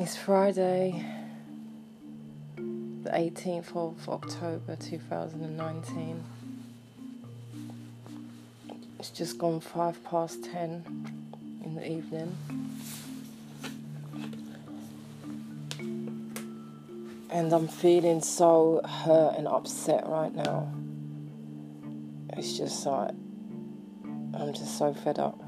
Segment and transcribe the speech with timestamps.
[0.00, 1.04] It's Friday,
[2.56, 6.24] the 18th of October 2019.
[8.98, 10.84] It's just gone five past ten
[11.64, 12.36] in the evening.
[17.30, 20.72] And I'm feeling so hurt and upset right now.
[22.38, 23.10] It's just like,
[24.32, 25.42] I'm just so fed up.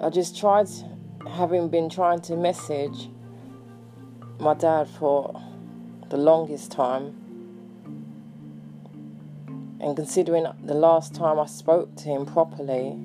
[0.00, 0.68] I just tried,
[1.28, 3.10] having been trying to message
[4.38, 5.42] my dad for
[6.08, 7.16] the longest time.
[9.80, 12.96] And considering the last time I spoke to him properly,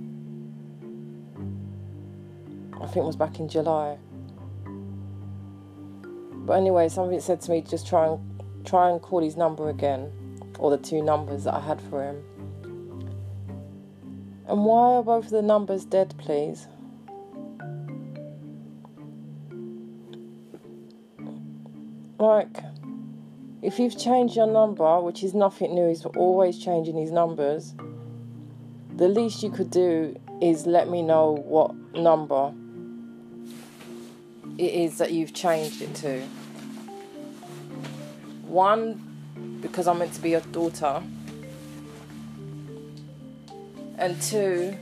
[2.80, 3.98] I think it was back in July.
[6.46, 8.29] But anyway, somebody said to me, just try and
[8.70, 10.12] try and call his number again,
[10.60, 12.24] or the two numbers that I had for him.
[14.48, 16.68] And why are both the numbers dead, please?
[22.20, 22.64] Like,
[23.62, 27.74] if you've changed your number, which is nothing new, he's always changing his numbers,
[28.96, 32.54] the least you could do is let me know what number
[34.58, 36.28] it is that you've changed it to.
[38.50, 41.04] One, because I'm meant to be your daughter.
[44.00, 44.76] And two,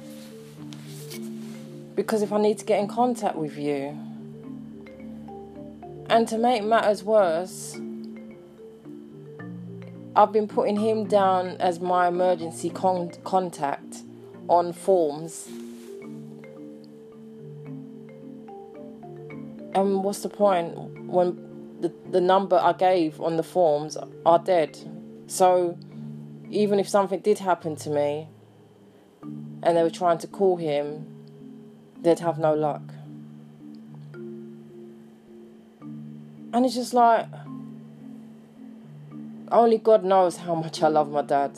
[1.95, 3.99] because if I need to get in contact with you.
[6.09, 7.77] And to make matters worse,
[10.15, 14.03] I've been putting him down as my emergency con- contact
[14.47, 15.49] on forms.
[19.75, 21.46] And what's the point when
[21.79, 24.77] the, the number I gave on the forms are dead?
[25.27, 25.77] So
[26.49, 28.29] even if something did happen to me
[29.63, 31.05] and they were trying to call him,
[32.01, 32.81] they'd have no luck.
[36.53, 37.27] And it's just like,
[39.51, 41.57] only God knows how much I love my dad,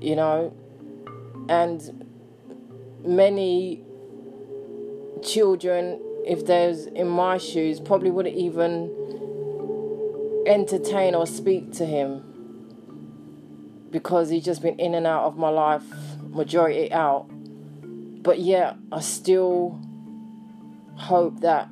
[0.00, 0.54] you know,
[1.48, 2.06] and
[3.04, 3.82] many
[5.22, 8.90] children, if there's in my shoes, probably wouldn't even
[10.46, 12.30] entertain or speak to him
[13.90, 15.84] because he's just been in and out of my life,
[16.28, 17.26] majority out.
[18.22, 19.80] But yet, I still
[20.96, 21.68] hope that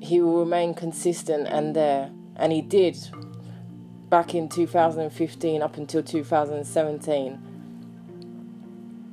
[0.00, 2.10] he will remain consistent and there.
[2.36, 2.96] And he did
[4.08, 7.42] back in 2015 up until 2017.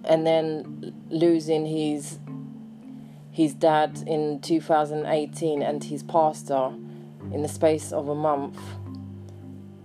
[0.06, 2.20] And then losing his
[3.34, 6.72] his dad in 2018 and his pastor
[7.32, 8.60] in the space of a month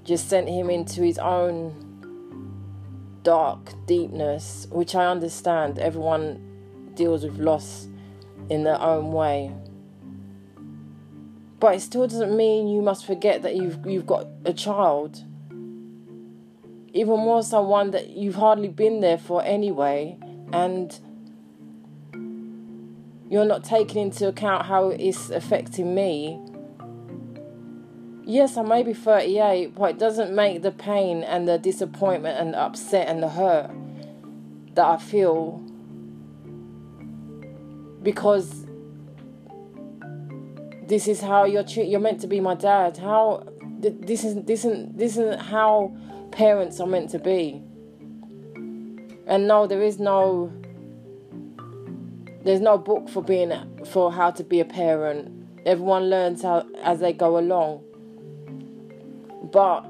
[0.05, 1.75] just sent him into his own
[3.23, 5.79] dark deepness, which I understand.
[5.79, 7.89] Everyone deals with loss
[8.51, 9.55] in their own way.
[11.59, 15.25] But it still doesn't mean you must forget that you've you've got a child.
[16.93, 20.19] Even more someone that you've hardly been there for anyway,
[20.53, 20.99] and
[23.29, 26.41] you're not taking into account how it's affecting me.
[28.25, 32.55] Yes, I may be 38, but it doesn't make the pain and the disappointment and
[32.55, 33.71] the upset and the hurt
[34.75, 35.65] that I feel
[38.03, 38.67] because
[40.87, 41.65] this is how you're.
[41.65, 42.97] You're meant to be my dad.
[42.97, 43.47] How
[43.79, 45.97] this isn't this isn't this isn't how
[46.31, 47.63] parents are meant to be.
[49.27, 50.53] And no, there is no.
[52.45, 53.53] There's no book for being
[53.87, 55.35] for how to be a parent.
[55.67, 57.83] Everyone learns how as they go along.
[59.53, 59.85] But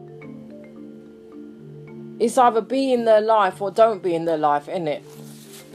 [2.18, 5.04] it's either be in their life or don't be in their life, isn't it?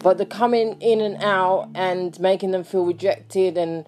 [0.01, 3.85] But the coming in and out and making them feel rejected and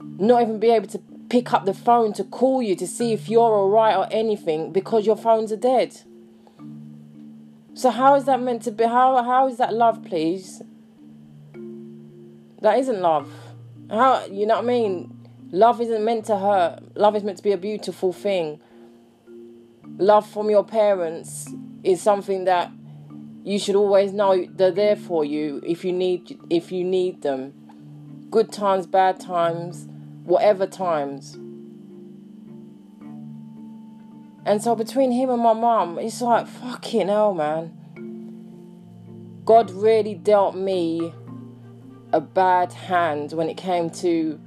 [0.00, 0.98] not even be able to
[1.30, 5.06] pick up the phone to call you to see if you're alright or anything because
[5.06, 6.02] your phones are dead.
[7.72, 8.84] So how is that meant to be?
[8.84, 10.62] How how is that love, please?
[12.64, 13.30] That isn't love.
[13.90, 15.28] How you know what I mean?
[15.50, 16.96] Love isn't meant to hurt.
[16.96, 18.58] Love is meant to be a beautiful thing.
[19.98, 21.52] Love from your parents
[21.82, 22.72] is something that
[23.42, 27.52] you should always know they're there for you if you need if you need them.
[28.30, 29.86] Good times, bad times,
[30.24, 31.34] whatever times.
[34.46, 37.76] And so between him and my mum, it's like fucking hell, man.
[39.44, 41.12] God really dealt me
[42.14, 44.38] a bad hand when it came to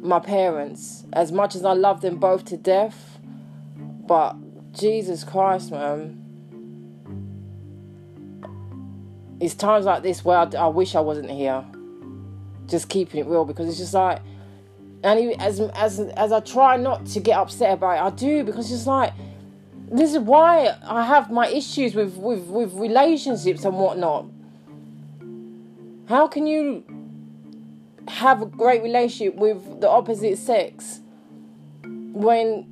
[0.00, 3.18] my parents as much as I love them both to death.
[3.76, 4.36] But
[4.72, 6.24] Jesus Christ, man.
[9.40, 11.64] It's times like this where I, I wish I wasn't here.
[12.66, 14.20] Just keeping it real because it's just like,
[15.02, 18.66] and as as as I try not to get upset about it, I do because
[18.66, 19.12] it's just like
[19.90, 24.26] this is why I have my issues with with with relationships and whatnot.
[26.08, 26.84] How can you
[28.08, 31.00] have a great relationship with the opposite sex
[31.82, 32.66] when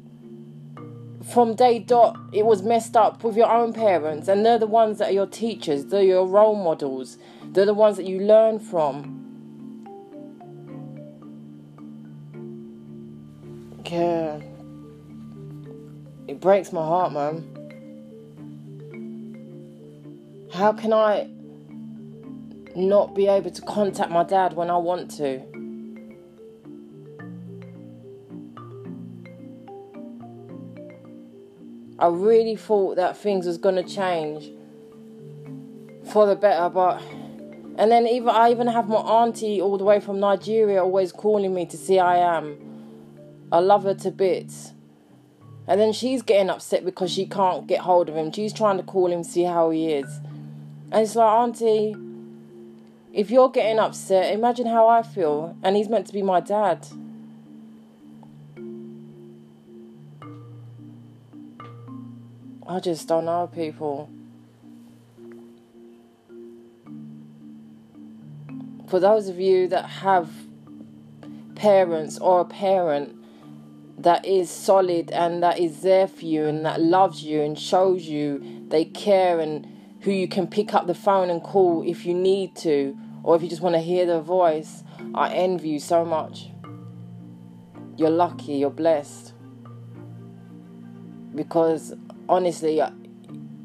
[1.33, 4.99] from day dot it was messed up with your own parents and they're the ones
[4.99, 7.19] that are your teachers they're your role models
[7.53, 9.17] they're the ones that you learn from?
[13.91, 14.41] Yeah.
[16.27, 17.53] It breaks my heart man.
[20.53, 21.31] How can i
[22.77, 25.41] not be able to contact my dad when I want to.
[31.99, 34.53] I really thought that things was gonna change
[36.13, 37.03] for the better, but
[37.79, 41.55] and then even I even have my auntie all the way from Nigeria always calling
[41.55, 42.59] me to see I am.
[43.51, 44.73] I love her to bits.
[45.69, 48.31] And then she's getting upset because she can't get hold of him.
[48.31, 50.21] She's trying to call him, see how he is.
[50.93, 51.97] And it's like, Auntie,
[53.17, 55.57] if you're getting upset, imagine how I feel.
[55.63, 56.87] And he's meant to be my dad.
[62.69, 64.11] I just don't know, people.
[68.87, 70.29] For those of you that have
[71.55, 73.17] parents or a parent
[73.97, 78.03] that is solid and that is there for you and that loves you and shows
[78.03, 79.67] you they care and
[80.03, 82.95] who you can pick up the phone and call if you need to
[83.27, 86.49] or if you just want to hear their voice, I envy you so much.
[87.97, 89.33] You're lucky, you're blessed.
[91.35, 91.93] Because
[92.29, 92.93] honestly, uh,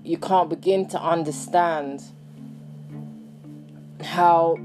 [0.03, 2.01] you can't begin to understand
[4.01, 4.55] how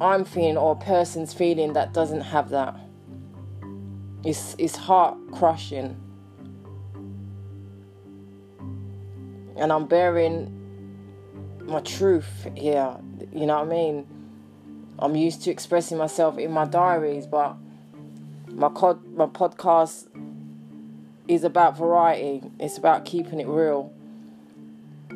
[0.00, 2.76] I'm feeling or a person's feeling that doesn't have that.
[4.22, 6.00] It's, it's heart crushing.
[9.56, 10.60] And I'm bearing
[11.66, 12.96] my truth here.
[13.34, 14.06] You know what I mean?
[14.98, 17.56] I'm used to expressing myself in my diaries, but
[18.48, 20.06] my cod, my podcast
[21.26, 22.42] is about variety.
[22.60, 23.92] It's about keeping it real.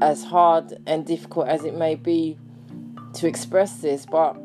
[0.02, 2.36] As hard and difficult as it may be
[3.14, 4.36] to express this, but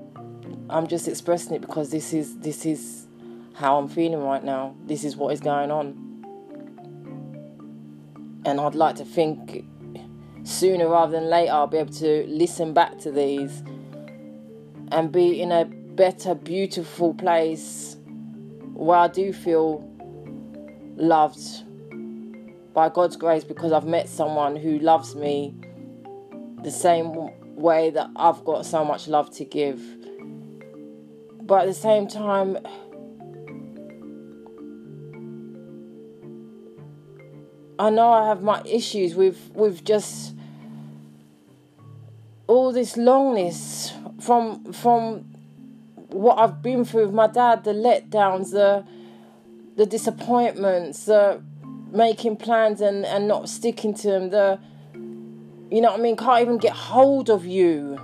[0.70, 3.08] I'm just expressing it because this is this is
[3.56, 4.76] how I'm feeling right now.
[4.86, 6.00] This is what is going on.
[8.46, 9.66] And I'd like to think
[10.44, 13.64] sooner rather than later, I'll be able to listen back to these
[14.92, 17.98] and be in a better, beautiful place
[18.74, 19.90] where I do feel
[20.96, 21.40] loved
[22.74, 25.56] by God's grace because I've met someone who loves me
[26.64, 29.82] the same way that I've got so much love to give.
[31.42, 32.58] But at the same time,
[37.80, 40.33] I know I have my issues with with just
[42.54, 43.92] all this longness
[44.22, 45.26] from from
[46.10, 48.86] what I've been through with my dad, the letdowns, the
[49.76, 51.42] the disappointments, the
[51.92, 54.60] making plans and, and not sticking to them, the
[55.72, 57.98] you know what I mean, can't even get hold of you.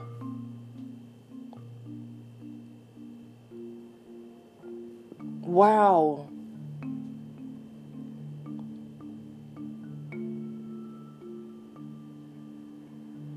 [5.42, 6.29] Wow.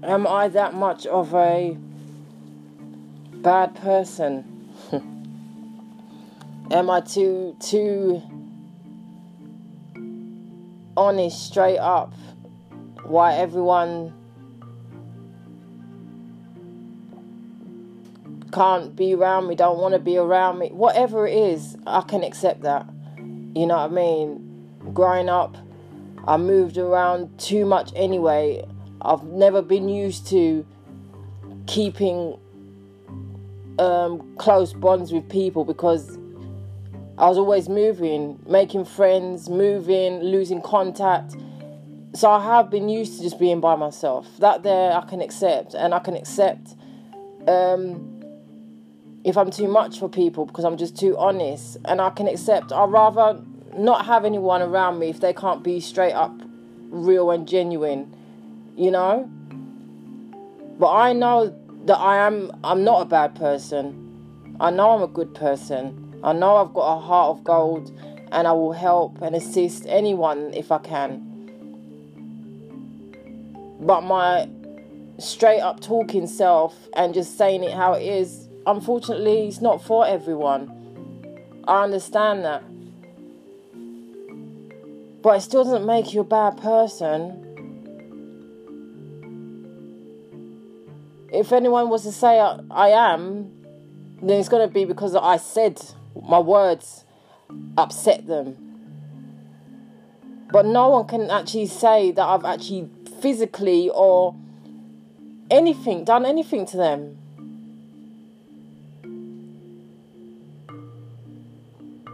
[0.02, 1.76] Am I that much of a
[3.34, 4.70] bad person?
[6.70, 8.22] Am I too too
[10.96, 12.14] honest straight up
[13.04, 14.12] why everyone
[18.52, 22.22] can't be around me, don't want to be around me, whatever it is, I can
[22.22, 22.86] accept that.
[23.16, 24.68] You know what I mean?
[24.92, 25.56] Growing up,
[26.26, 28.64] I moved around too much anyway.
[29.04, 30.64] I've never been used to
[31.66, 32.38] keeping
[33.78, 36.18] um, close bonds with people because
[37.18, 41.36] I was always moving, making friends, moving, losing contact.
[42.14, 44.28] So I have been used to just being by myself.
[44.38, 46.76] That there I can accept, and I can accept
[47.48, 48.22] um,
[49.24, 52.70] if I'm too much for people because I'm just too honest, and I can accept.
[52.70, 53.42] I'd rather
[53.76, 56.40] not have anyone around me if they can't be straight up,
[56.90, 58.14] real and genuine
[58.76, 59.28] you know?
[60.78, 64.56] But I know that I am I'm not a bad person.
[64.60, 66.20] I know I'm a good person.
[66.22, 67.90] I know I've got a heart of gold
[68.30, 71.28] and I will help and assist anyone if I can.
[73.80, 74.48] But my
[75.18, 80.06] straight up talking self and just saying it how it is, unfortunately, it's not for
[80.06, 80.70] everyone.
[81.66, 82.62] I understand that.
[85.22, 87.51] But it still doesn't make you a bad person.
[91.32, 93.50] If anyone was to say I, I am,
[94.20, 95.80] then it's going to be because I said
[96.28, 97.04] my words
[97.78, 98.56] upset them.
[100.52, 104.36] But no one can actually say that I've actually physically or
[105.50, 107.16] anything, done anything to them.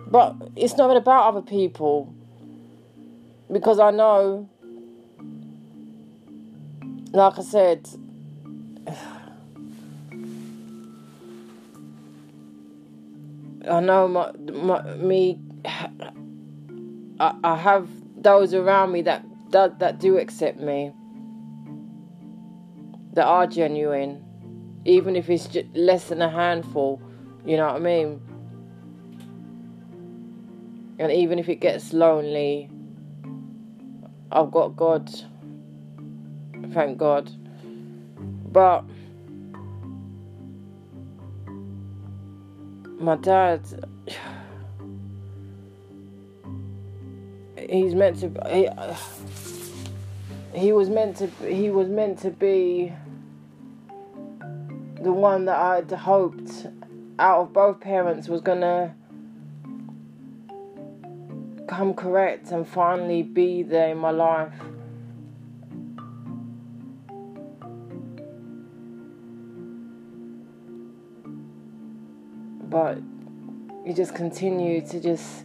[0.06, 2.14] But it's not about other people.
[3.50, 4.48] Because I know,
[7.12, 7.88] like I said,
[13.68, 15.40] I know my, my me.
[17.20, 20.92] I, I have those around me that that that do accept me.
[23.14, 24.24] That are genuine,
[24.84, 27.02] even if it's just less than a handful.
[27.44, 28.20] You know what I mean?
[31.00, 32.70] And even if it gets lonely,
[34.30, 35.10] I've got God.
[36.72, 37.30] Thank God.
[38.52, 38.84] But
[42.98, 43.60] my dad
[47.68, 48.68] he's meant to he,
[50.58, 52.92] he was meant to he was meant to be
[55.00, 56.66] the one that I'd hoped
[57.18, 58.94] out of both parents was gonna
[61.68, 64.52] come correct and finally be there in my life.
[72.68, 72.98] But
[73.84, 75.44] you just continue to just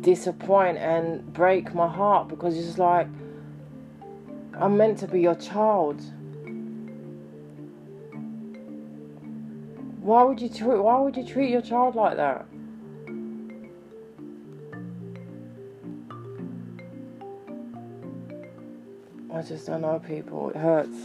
[0.00, 3.08] disappoint and break my heart because it's just like
[4.54, 6.00] I'm meant to be your child.
[10.00, 12.46] Why would you treat why would you treat your child like that?
[19.32, 20.50] I just don't know people.
[20.50, 20.96] It hurts.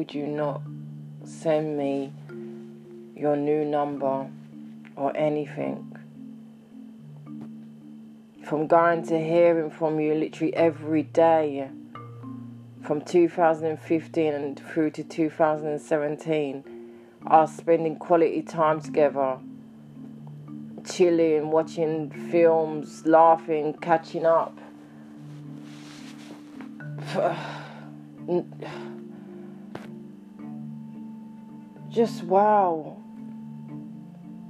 [0.00, 0.62] Would you not
[1.24, 2.10] send me
[3.14, 4.26] your new number
[4.96, 5.94] or anything?
[8.42, 11.68] From going to hearing from you literally every day
[12.82, 16.64] from 2015 and through to 2017,
[17.26, 19.36] us spending quality time together,
[20.90, 24.58] chilling, watching films, laughing, catching up
[31.90, 32.96] just wow.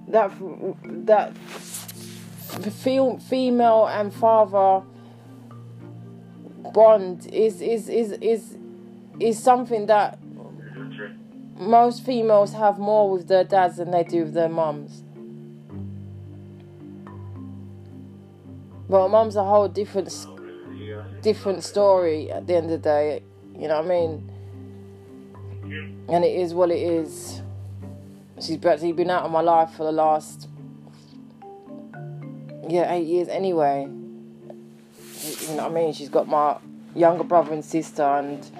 [0.08, 0.32] That
[1.06, 1.34] that
[2.58, 4.82] the female and father
[6.74, 8.56] bond is is is is
[9.18, 10.18] is something that
[11.56, 15.04] most females have more with their dads than they do with their mums.
[18.88, 20.12] But mum's a whole different
[21.22, 23.22] different story at the end of the day.
[23.56, 24.32] You know what I mean?
[26.10, 27.40] And it is what it is.
[28.40, 30.48] She's practically been out of my life for the last
[32.68, 33.88] yeah eight years anyway.
[33.88, 35.92] You know what I mean?
[35.92, 36.56] She's got my
[36.94, 38.50] younger brother and sister and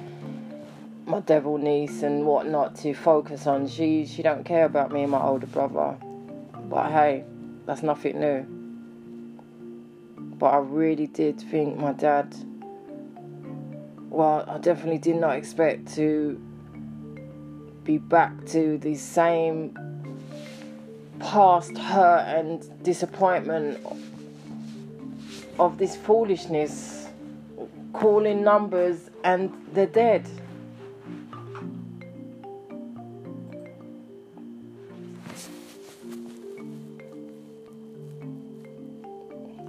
[1.06, 3.66] my devil niece and whatnot to focus on.
[3.66, 5.96] She she don't care about me and my older brother.
[6.68, 7.24] But hey,
[7.66, 8.46] that's nothing new.
[10.38, 12.34] But I really did think my dad.
[14.08, 16.40] Well, I definitely did not expect to
[17.90, 19.76] be back to the same
[21.18, 23.84] past hurt and disappointment
[25.58, 27.08] of this foolishness,
[27.92, 30.24] calling numbers and they're dead.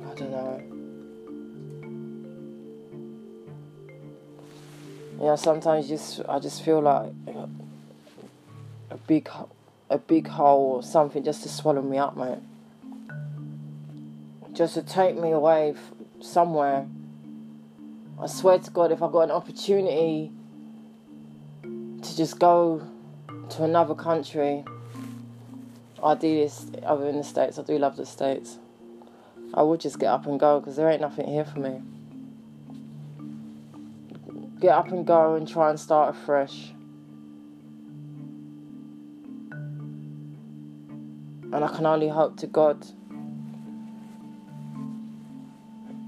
[0.05, 0.61] I don't know.
[5.17, 7.13] Know, sometimes just I just feel like
[9.07, 9.29] big
[9.89, 12.39] a big hole or something just to swallow me up, mate.
[14.53, 15.75] Just to take me away
[16.21, 16.87] somewhere.
[18.19, 20.31] I swear to God, if I got an opportunity
[21.63, 22.87] to just go
[23.49, 24.63] to another country,
[26.01, 26.49] ideally,
[26.83, 28.57] other in the States, I do love the States.
[29.53, 31.81] I would just get up and go because there ain't nothing here for me.
[34.61, 36.71] Get up and go and try and start afresh.
[41.53, 42.85] And I can only hope to God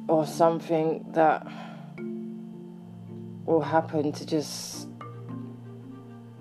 [0.07, 1.45] or something that
[3.45, 4.87] will happen to just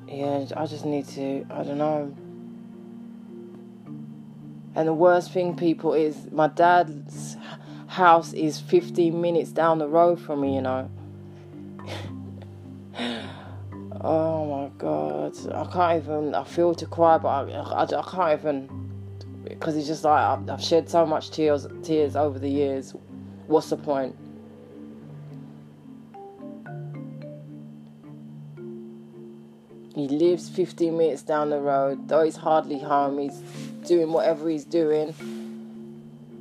[0.07, 2.15] yeah i just need to i don't know.
[4.75, 7.37] And the worst thing people is my dad's
[7.89, 10.91] house is 15 minutes down the road from me you know.
[14.05, 15.37] Oh my god.
[15.55, 18.92] I can't even i feel to cry but i, I, I can't even
[19.45, 22.95] because it's just like I've, shed so much tears tears over the years
[23.47, 24.17] what's the point
[29.95, 33.19] He lives 15 minutes down the road, though he's hardly home.
[33.19, 33.37] He's
[33.87, 35.15] doing whatever he's doing,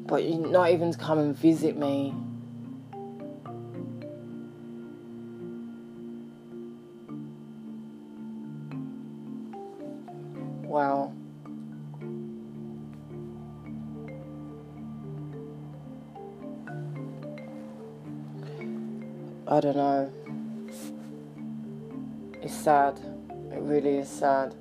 [0.07, 2.15] but he's not even to come and visit me.
[10.63, 11.13] Wow.
[19.51, 20.09] I don't know.
[22.41, 22.97] It's sad.
[23.51, 24.55] It really is sad.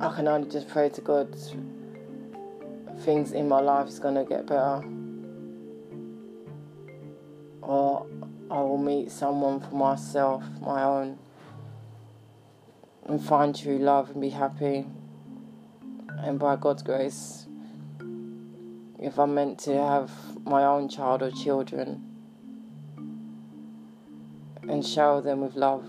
[0.00, 1.36] I can only just pray to God
[3.00, 4.84] things in my life is going to get better.
[7.62, 8.06] Or
[8.48, 11.18] I will meet someone for myself, my own,
[13.06, 14.86] and find true love and be happy.
[16.22, 17.46] And by God's grace,
[18.98, 20.10] if I'm meant to have
[20.44, 22.04] my own child or children
[24.68, 25.86] and shower them with love.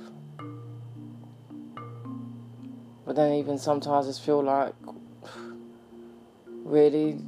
[3.06, 4.74] But then, even sometimes, I feel like,
[6.64, 7.20] really,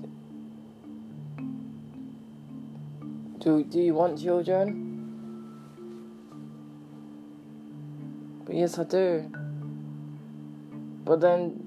[3.39, 4.89] do, do you want children?
[8.45, 9.29] But yes, I do.
[11.03, 11.62] But then,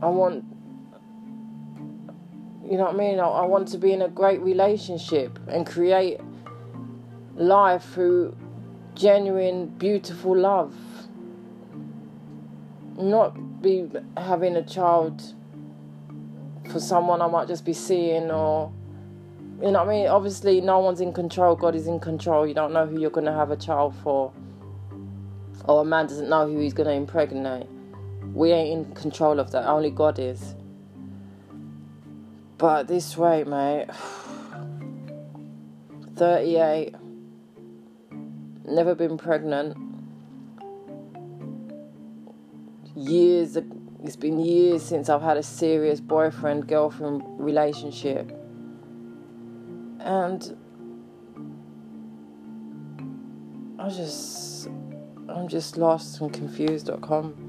[0.00, 0.44] I want
[2.70, 3.18] you know what I mean?
[3.18, 6.20] I, I want to be in a great relationship and create
[7.34, 8.36] life through
[8.94, 10.74] genuine, beautiful love.
[12.98, 15.22] Not be having a child
[16.70, 18.72] for someone I might just be seeing or
[19.62, 20.06] you know what I mean?
[20.08, 22.46] Obviously no one's in control, God is in control.
[22.46, 24.32] You don't know who you're gonna have a child for.
[25.64, 27.66] Or a man doesn't know who he's gonna impregnate.
[28.34, 30.54] We ain't in control of that, only God is.
[32.58, 33.86] But this weight, mate,
[36.16, 36.94] 38,
[38.64, 39.76] never been pregnant.
[42.94, 43.56] Years,
[44.02, 48.32] it's been years since I've had a serious boyfriend girlfriend relationship.
[50.00, 50.56] And
[53.78, 54.68] I just,
[55.28, 57.47] I'm just lost and confused.com.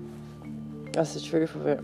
[0.93, 1.80] That's the truth of it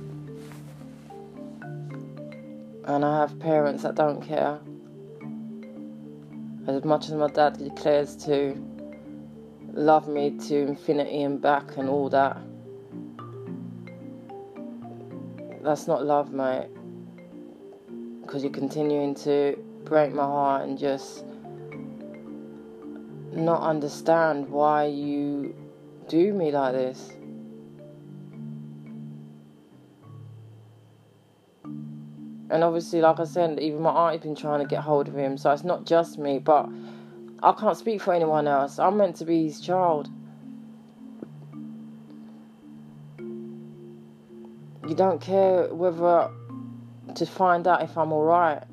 [2.85, 4.59] and I have parents that don't care.
[6.67, 8.55] As much as my dad declares to
[9.73, 12.37] love me to infinity and back and all that,
[15.63, 16.67] that's not love, mate.
[18.21, 21.25] Because you're continuing to break my heart and just
[23.31, 25.55] not understand why you
[26.07, 27.11] do me like this.
[32.49, 35.37] And obviously, like I said, even my auntie's been trying to get hold of him,
[35.37, 36.69] so it's not just me, but
[37.41, 38.77] I can't speak for anyone else.
[38.77, 40.09] I'm meant to be his child.
[44.87, 46.29] You don't care whether
[47.15, 48.63] to find out if I'm alright.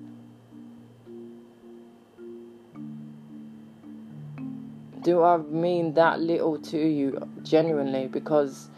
[5.00, 8.06] Do I mean that little to you genuinely?
[8.06, 8.68] Because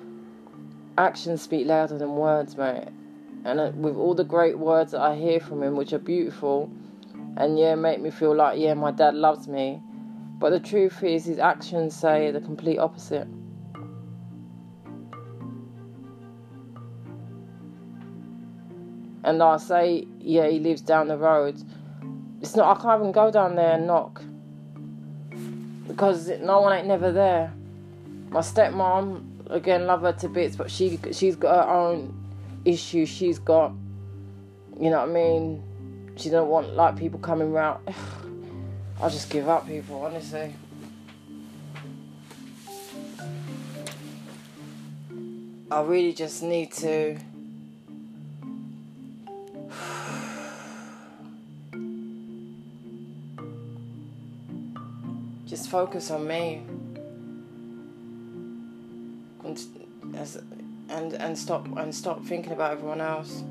[0.97, 2.89] actions speak louder than words, mate
[3.45, 6.71] and uh, with all the great words that I hear from him, which are beautiful,
[7.37, 9.81] and yeah, make me feel like yeah, my dad loves me.
[10.39, 13.29] But the truth is, his actions say the complete opposite.
[19.23, 21.63] And I say, yeah, he lives down the road.
[22.43, 22.77] It's not.
[22.77, 24.23] I can't even go down there and knock
[25.87, 27.53] because no one ain't never there.
[28.31, 32.24] My stepmom, again, love her to bits, but she she's got her own
[32.65, 33.73] issues she's got.
[34.81, 35.63] You know what I mean?
[36.17, 37.81] She don't want like people coming around.
[39.01, 40.55] I'll just give up, people, honestly.
[45.71, 47.19] I really just need to.
[55.47, 56.63] Just focus on me.
[60.95, 63.43] And and stop and stop thinking about everyone else.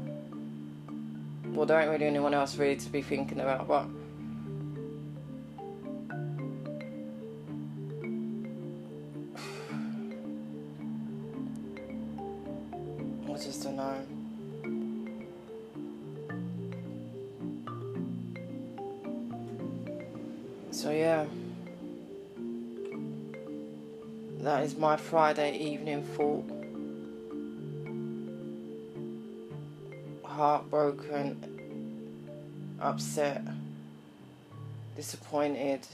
[1.47, 3.85] Well, there ain't really anyone else really to be thinking about, but
[13.29, 13.97] I just don't know.
[20.71, 21.25] So yeah,
[24.39, 26.52] that is my Friday evening thought.
[30.33, 31.37] Heartbroken,
[32.81, 33.43] upset,
[34.95, 35.85] disappointed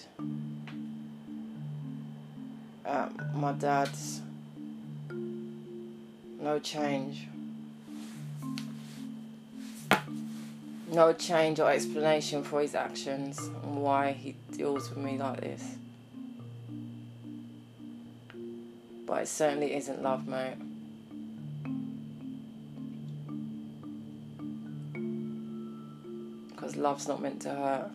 [2.86, 4.22] at my dad's
[6.40, 7.28] no change.
[10.90, 15.76] No change or explanation for his actions and why he deals with me like this.
[19.06, 20.69] But it certainly isn't love, mate.
[26.80, 27.92] Love's not meant to hurt,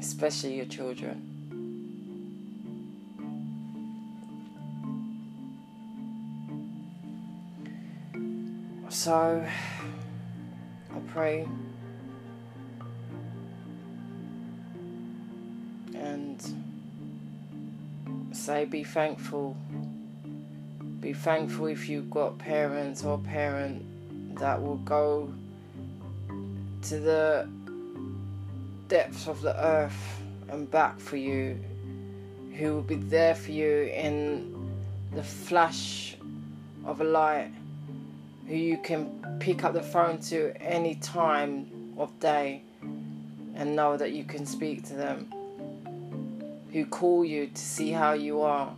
[0.00, 1.24] especially your children.
[8.88, 9.44] So,
[10.90, 11.46] I pray
[15.94, 16.42] and
[18.32, 19.56] say, be thankful.
[21.00, 23.84] Be thankful if you've got parents or parent
[24.38, 25.32] that will go
[26.82, 27.48] to the
[28.88, 31.58] depths of the earth and back for you,
[32.56, 34.54] who will be there for you in
[35.14, 36.16] the flash
[36.84, 37.50] of a light
[38.48, 42.62] who you can pick up the phone to any time of day
[43.54, 45.30] and know that you can speak to them,
[46.72, 48.74] who call you to see how you are.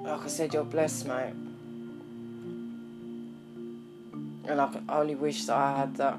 [0.00, 1.32] Like I said, you're blessed, mate.
[4.46, 6.18] And I only wish that I had that.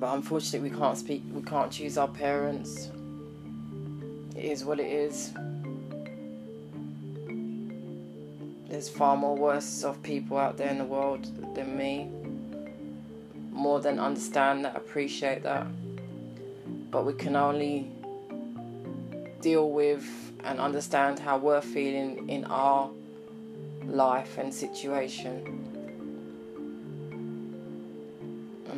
[0.00, 2.90] But unfortunately, we can't speak, we can't choose our parents.
[4.36, 5.32] It is what it is.
[8.68, 12.10] There's far more worse of people out there in the world than me.
[13.50, 15.66] More than understand that, appreciate that.
[16.90, 17.90] But we can only
[19.40, 20.06] deal with
[20.44, 22.90] and understand how we're feeling in our
[23.84, 25.67] life and situation.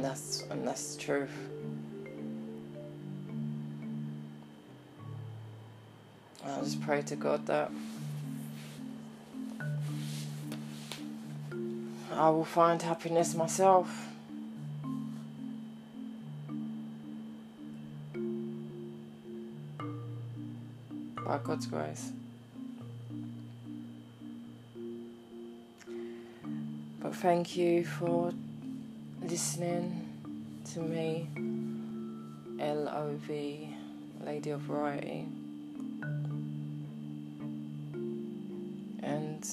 [0.01, 1.31] And that's and that's the truth.
[6.43, 7.71] I just pray to God that
[12.15, 14.09] I will find happiness myself.
[21.23, 22.11] By God's grace.
[27.03, 28.33] But thank you for
[29.23, 30.09] listening
[30.73, 31.29] to me,
[32.59, 33.29] LOV,
[34.25, 35.27] Lady of Variety.
[39.03, 39.45] And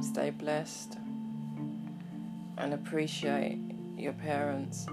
[0.00, 0.98] stay blessed
[2.58, 3.58] and appreciate
[3.96, 4.86] your parents.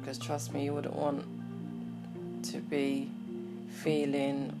[0.00, 1.24] Because trust me, you wouldn't want
[2.44, 3.10] to be
[3.70, 4.58] feeling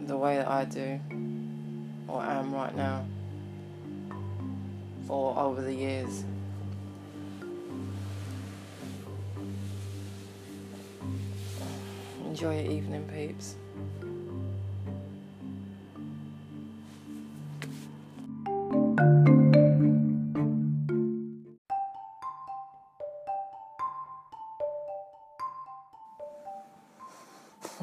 [0.00, 1.00] the way that I do
[2.12, 3.06] or am right now
[5.08, 6.24] or over the years.
[12.26, 13.56] Enjoy your evening, peeps.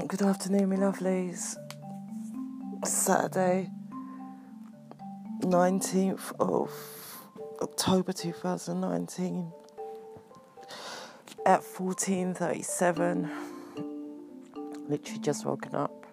[0.07, 1.55] Good afternoon, my lovelies.
[2.85, 3.69] Saturday,
[5.49, 6.71] 19th of
[7.59, 9.51] October 2019
[11.43, 13.31] at 14:37.
[14.87, 16.05] Literally just woken up.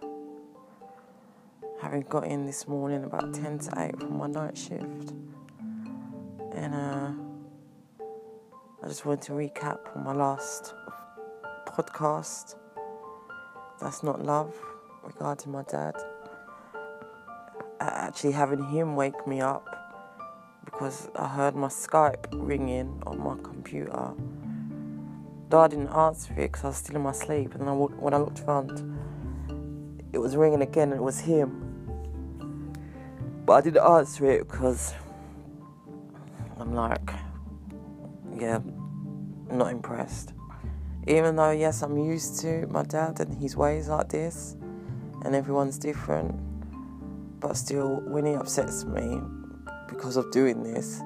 [1.83, 5.13] Having got in this morning about 10 to 8 from my night shift.
[6.55, 7.11] And uh,
[8.83, 10.73] I just wanted to recap on my last
[11.67, 12.55] podcast.
[13.83, 14.59] That's not love
[15.05, 15.95] regarding my dad.
[17.87, 19.65] Uh, actually having him wake me up
[20.65, 24.13] because I heard my Skype ringing on my computer.
[25.49, 27.75] Though I didn't answer it because I was still in my sleep, and then I,
[27.75, 28.73] when I looked around,
[30.13, 32.75] it was ringing again and it was him.
[33.45, 34.93] But I didn't answer it because
[36.59, 37.09] I'm like,
[38.37, 38.59] yeah,
[39.49, 40.33] not impressed.
[41.07, 44.57] Even though, yes, I'm used to my dad and his ways like this,
[45.25, 46.35] and everyone's different,
[47.47, 49.21] but still, when he upsets me
[49.89, 50.99] because of doing this,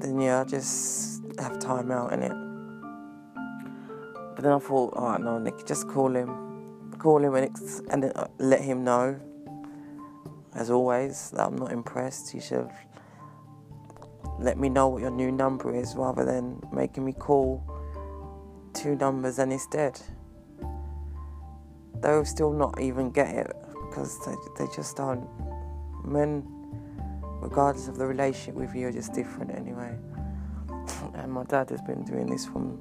[0.00, 2.32] then yeah, I just have time out in it.
[4.36, 7.50] But then I thought, oh no, Nick, just call him, call him and,
[7.90, 9.18] and uh, let him know.
[10.54, 12.32] As always, that I'm not impressed.
[12.32, 12.70] You should
[14.38, 17.64] let me know what your new number is rather than making me call
[18.74, 20.00] two numbers and it's dead.
[22.00, 23.56] They'll still not even get it
[23.98, 25.26] because they, they just don't.
[26.04, 26.44] Men,
[27.40, 29.96] regardless of the relationship with you, are just different anyway.
[31.14, 32.78] And my dad has been doing this from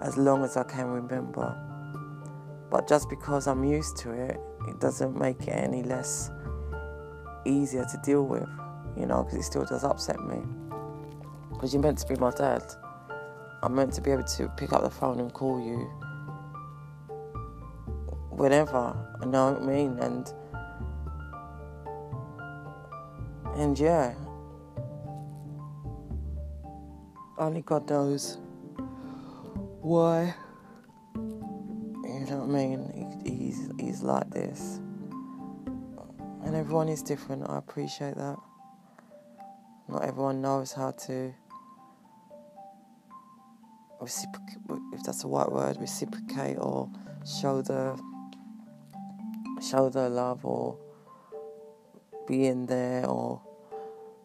[0.00, 1.56] as long as I can remember.
[2.70, 6.30] But just because I'm used to it, it doesn't make it any less
[7.44, 8.48] easier to deal with,
[8.96, 10.38] you know, because it still does upset me.
[11.50, 12.62] Because you're meant to be my dad.
[13.62, 15.88] I'm meant to be able to pick up the phone and call you
[18.38, 19.98] whenever, you know what I mean?
[19.98, 20.32] And
[23.56, 24.14] and yeah,
[27.36, 28.38] only God knows
[29.80, 30.34] why.
[31.16, 33.20] You know what I mean?
[33.24, 34.80] He, he's he's like this,
[36.44, 37.48] and everyone is different.
[37.48, 38.36] I appreciate that.
[39.88, 41.32] Not everyone knows how to
[44.00, 44.58] reciprocate,
[44.92, 46.90] if that's a white word, reciprocate or
[47.24, 47.98] show the
[49.62, 50.78] show their love or
[52.26, 53.40] being there or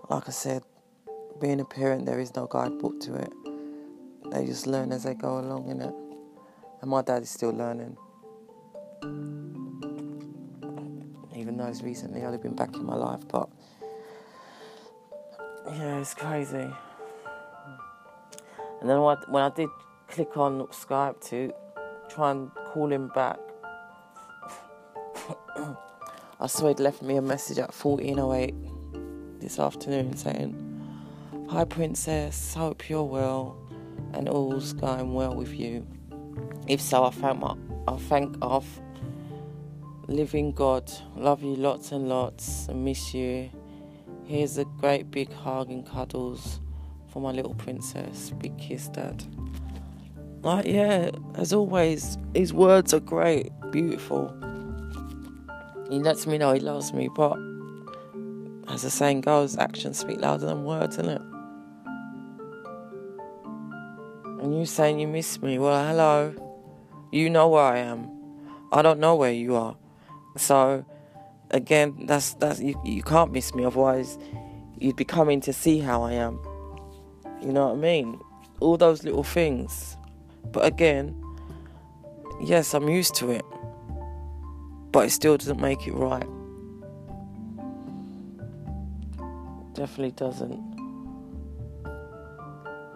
[0.09, 0.63] like I said,
[1.39, 3.33] being a parent there is no guidebook to it.
[4.31, 5.93] They just learn as they go along in it.
[6.81, 7.97] And my dad is still learning.
[11.35, 13.49] Even though it's recently only been back in my life, but
[15.67, 16.67] yeah, it's crazy.
[18.79, 19.69] And then when I did
[20.09, 21.53] click on Skype to
[22.09, 23.39] try and call him back,
[26.43, 30.53] I saw he'd left me a message at 14.08 this afternoon saying,
[31.49, 33.57] Hi Princess, hope you're well
[34.11, 35.87] and all's going well with you.
[36.67, 37.55] If so, I thank my,
[37.87, 38.81] I thank off
[40.07, 43.49] living God, love you lots and lots and miss you.
[44.25, 46.59] Here's a great big hug and cuddles
[47.07, 48.31] for my little princess.
[48.31, 49.23] Big kiss, Dad.
[50.41, 54.37] Like, yeah, as always, his words are great, beautiful.
[55.93, 57.37] He lets me know he loves me, but
[58.67, 61.21] as the saying goes, actions speak louder than words, isn't it?
[64.41, 66.33] And you saying you miss me, well, hello.
[67.11, 68.09] You know where I am.
[68.71, 69.75] I don't know where you are.
[70.35, 70.83] So,
[71.51, 74.17] again, that's that's you, you can't miss me, otherwise,
[74.79, 76.39] you'd be coming to see how I am.
[77.39, 78.19] You know what I mean?
[78.61, 79.95] All those little things.
[80.45, 81.15] But again,
[82.41, 83.45] yes, I'm used to it.
[84.93, 86.27] But it still doesn't make it right.
[89.73, 90.53] Definitely doesn't.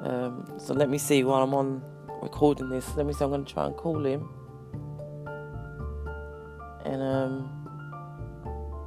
[0.03, 1.81] Um, so let me see while I'm on
[2.21, 2.95] recording this.
[2.95, 3.25] Let me see.
[3.25, 4.29] I'm going to try and call him.
[6.86, 7.49] And um,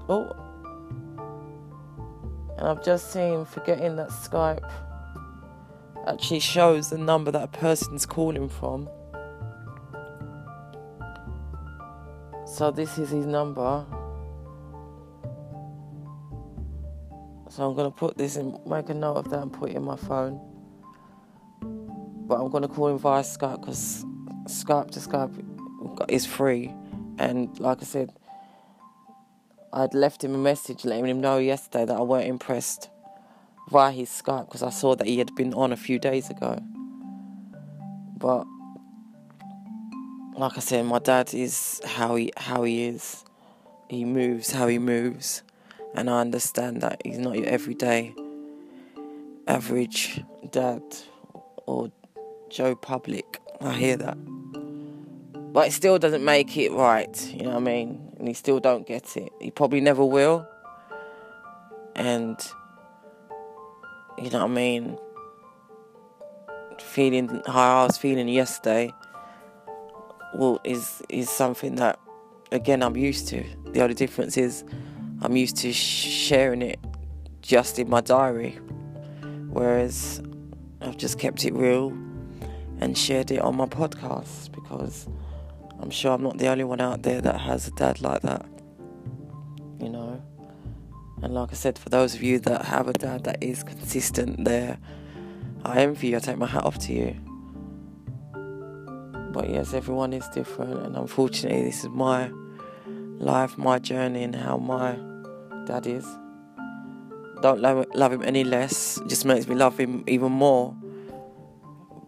[0.09, 0.35] oh,
[2.57, 4.71] and I've just seen forgetting that Skype
[6.07, 8.89] actually shows the number that a person's calling from.
[12.51, 13.87] So this is his number.
[17.49, 19.85] So I'm gonna put this in, make a note of that and put it in
[19.85, 20.41] my phone.
[21.63, 24.05] But I'm gonna call him via Skype because
[24.47, 26.75] Skype to Skype is free,
[27.19, 28.13] and like I said,
[29.73, 32.91] I'd left him a message letting him know yesterday that I weren't impressed
[33.71, 36.59] via his Skype because I saw that he had been on a few days ago.
[38.19, 38.45] But
[40.41, 43.25] like I said, my dad is how he how he is.
[43.89, 45.43] He moves how he moves,
[45.95, 48.15] and I understand that he's not your everyday
[49.47, 50.83] average dad
[51.67, 51.93] or
[52.49, 53.39] Joe Public.
[53.61, 54.17] I hear that.
[55.53, 58.13] But it still doesn't make it right, you know what I mean?
[58.19, 59.33] And he still don't get it.
[59.41, 60.49] He probably never will.
[61.97, 62.39] And
[64.17, 64.97] you know what I mean?
[66.79, 68.93] Feeling how I was feeling yesterday
[70.35, 71.99] well is is something that
[72.53, 73.45] again I'm used to.
[73.73, 74.65] The only difference is
[75.23, 76.79] I'm used to sharing it
[77.43, 78.59] just in my diary,
[79.49, 80.23] whereas
[80.81, 81.93] I've just kept it real
[82.81, 85.07] and shared it on my podcast because
[85.81, 88.47] I'm sure I'm not the only one out there that has a dad like that.
[89.79, 90.23] You know?
[91.23, 94.45] And like I said, for those of you that have a dad that is consistent
[94.45, 94.79] there,
[95.65, 97.17] I envy you, I take my hat off to you.
[99.33, 102.31] But yes, everyone is different, and unfortunately, this is my
[103.19, 104.99] life, my journey, and how my
[105.67, 106.07] dad is.
[107.41, 110.77] Don't love, love him any less, just makes me love him even more.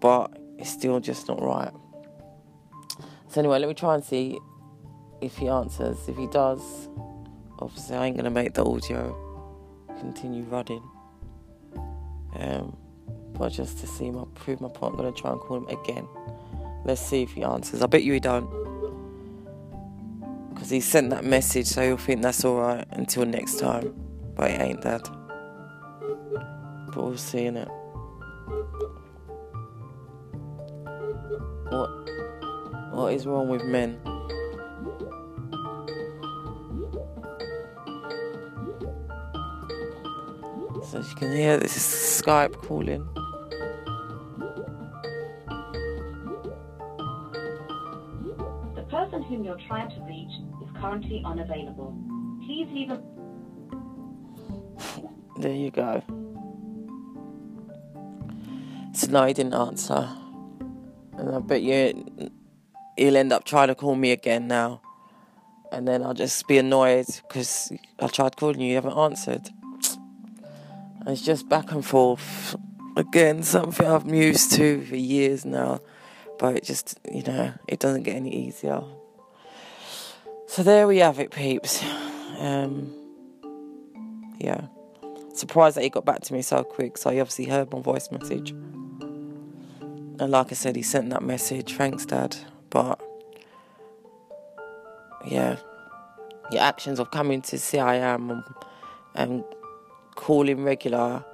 [0.01, 1.73] But it's still just not right.
[3.29, 4.39] So, anyway, let me try and see
[5.21, 6.09] if he answers.
[6.09, 6.89] If he does,
[7.59, 9.17] obviously, I ain't to make the audio
[10.01, 10.83] continue running.
[12.35, 12.77] Um,
[13.33, 16.07] but just to see my prove my point, I'm to try and call him again.
[16.85, 17.83] Let's see if he answers.
[17.83, 18.51] I bet you he don't.
[20.53, 23.95] Because he sent that message, so he'll think that's alright until next time.
[24.35, 25.03] But it ain't that.
[26.89, 27.69] But we'll see it.
[31.69, 31.91] What
[32.93, 33.99] what is wrong with men?
[40.85, 43.09] So as you can hear, this is Skype calling.
[49.33, 50.31] Whom you're trying to reach
[50.63, 51.97] is currently unavailable.
[52.45, 53.01] Please leave a
[55.41, 56.03] There you go.
[58.93, 60.07] So no, he didn't answer.
[61.17, 62.31] And I bet you
[62.99, 64.83] he'll end up trying to call me again now.
[65.71, 69.49] And then I'll just be annoyed because I tried calling you, you haven't answered.
[71.01, 72.55] And it's just back and forth.
[72.99, 75.81] Again, something I've been used to for years now.
[76.39, 78.83] But it just, you know, it doesn't get any easier.
[80.53, 81.83] So there we have it, peeps.
[82.37, 82.93] Um,
[84.37, 84.67] yeah.
[85.33, 88.11] Surprised that he got back to me so quick, so he obviously heard my voice
[88.11, 88.51] message.
[88.51, 91.73] And like I said, he sent that message.
[91.73, 92.37] Thanks, Dad.
[92.69, 93.01] But
[95.27, 95.57] yeah,
[96.51, 98.45] your actions of coming to see I am and,
[99.15, 99.45] and
[100.17, 101.25] calling regular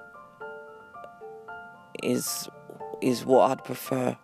[2.04, 2.48] is
[3.02, 4.16] is what I'd prefer.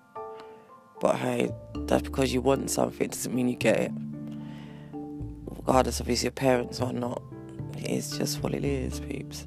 [1.01, 4.14] But hey, that's because you want something doesn't mean you get it.
[5.67, 7.23] Regardless of if your parents or not,
[7.79, 9.47] it is just what it is, peeps.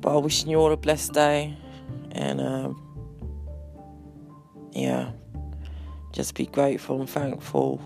[0.00, 1.56] But I'm wishing you all a blessed day,
[2.10, 2.76] and um,
[4.72, 5.12] yeah,
[6.10, 7.80] just be grateful and thankful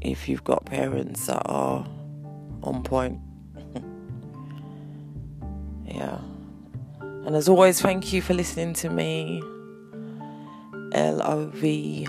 [0.00, 1.84] if you've got parents that are
[2.62, 3.18] on point.
[5.86, 6.18] yeah.
[7.00, 9.42] And as always, thank you for listening to me.
[10.92, 12.06] L O V,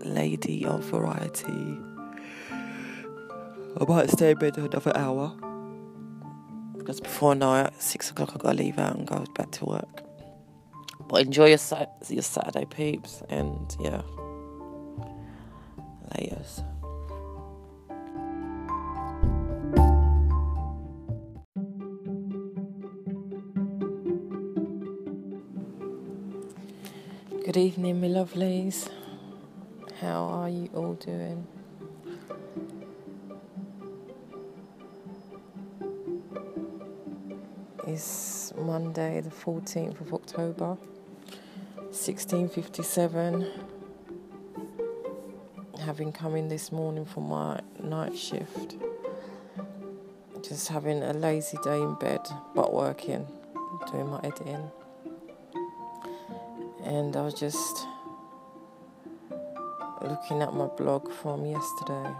[0.00, 1.78] Lady of Variety.
[3.80, 5.32] I might stay in bed another hour.
[6.76, 10.02] Because before night, six o'clock, I've got to leave out and go back to work.
[11.08, 11.58] But enjoy your,
[12.08, 13.22] your Saturday, peeps.
[13.28, 14.02] And yeah,
[16.16, 16.62] layers.
[27.44, 28.90] Good evening, my lovelies.
[30.00, 31.46] How are you all doing?
[37.90, 40.76] It's Monday, the 14th of October,
[41.86, 43.46] 1657.
[45.80, 48.76] Having come in this morning for my night shift,
[50.46, 52.20] just having a lazy day in bed,
[52.54, 53.26] but working,
[53.90, 54.70] doing my editing.
[56.84, 57.86] And I was just
[60.02, 62.12] looking at my blog from yesterday,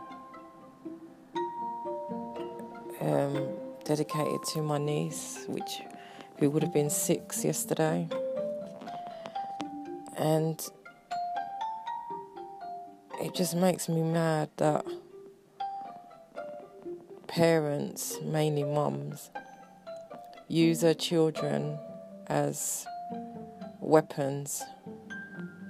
[3.02, 5.80] um, dedicated to my niece, which
[6.38, 8.06] who would have been six yesterday,
[10.18, 10.60] and
[13.18, 14.84] it just makes me mad that
[17.28, 19.30] parents, mainly mums,
[20.48, 21.78] use their children
[22.26, 22.86] as
[23.80, 24.62] weapons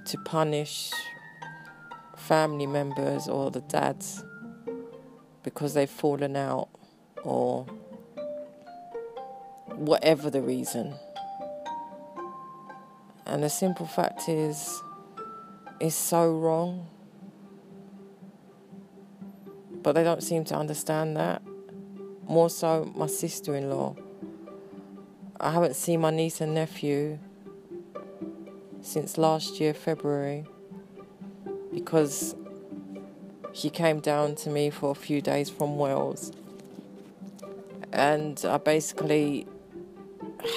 [0.03, 0.91] to punish
[2.17, 4.25] family members or the dads
[5.43, 6.67] because they've fallen out
[7.23, 7.65] or
[9.79, 10.93] whatever the reason.
[13.25, 14.81] And the simple fact is,
[15.79, 16.87] it's so wrong.
[19.81, 21.41] But they don't seem to understand that.
[22.27, 23.95] More so, my sister in law.
[25.39, 27.17] I haven't seen my niece and nephew
[28.81, 30.45] since last year, February,
[31.73, 32.35] because
[33.53, 36.31] she came down to me for a few days from Wales
[37.91, 39.47] and I basically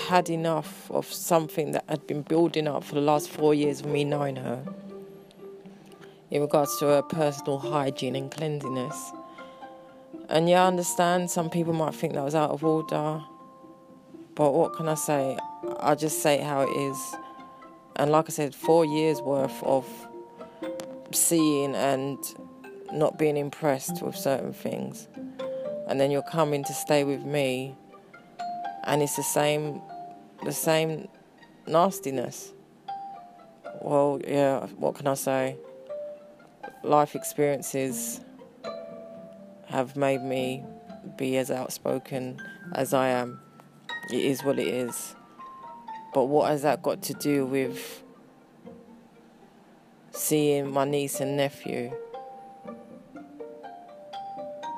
[0.08, 3.86] had enough of something that had been building up for the last four years of
[3.86, 4.62] me knowing her
[6.30, 9.12] in regards to her personal hygiene and cleanliness.
[10.28, 13.22] And yeah, I understand some people might think that was out of order,
[14.34, 15.36] but what can I say?
[15.80, 17.14] I just say how it is.
[17.96, 19.86] And like I said, four years worth of
[21.12, 22.18] seeing and
[22.92, 25.08] not being impressed with certain things.
[25.88, 27.76] And then you're coming to stay with me
[28.84, 29.80] and it's the same
[30.44, 31.08] the same
[31.66, 32.52] nastiness.
[33.80, 35.56] Well, yeah, what can I say?
[36.82, 38.20] Life experiences
[39.66, 40.64] have made me
[41.16, 42.40] be as outspoken
[42.74, 43.40] as I am.
[44.10, 45.14] It is what it is.
[46.12, 48.02] But what has that got to do with
[50.10, 51.92] seeing my niece and nephew?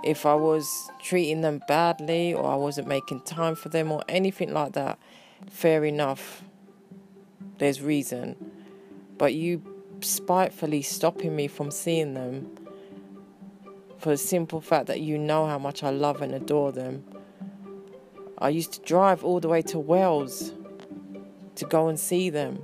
[0.04, 4.52] If I was treating them badly or I wasn't making time for them or anything
[4.52, 4.98] like that,
[5.48, 6.42] fair enough.
[7.56, 8.36] There's reason.
[9.16, 9.62] But you
[10.00, 12.54] spitefully stopping me from seeing them
[13.96, 17.02] for the simple fact that you know how much I love and adore them.
[18.36, 20.52] I used to drive all the way to Wales
[21.54, 22.62] to go and see them.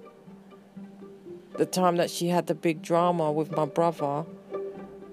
[1.56, 4.26] The time that she had the big drama with my brother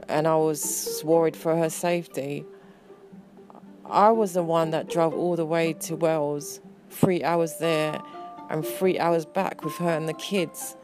[0.07, 2.45] and I was worried for her safety.
[3.85, 8.01] I was the one that drove all the way to Wales, three hours there
[8.49, 10.75] and three hours back with her and the kids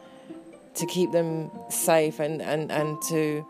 [0.74, 3.46] to keep them safe and, and, and to,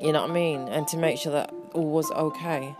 [0.00, 2.74] you know what I mean, and to make sure that all was okay.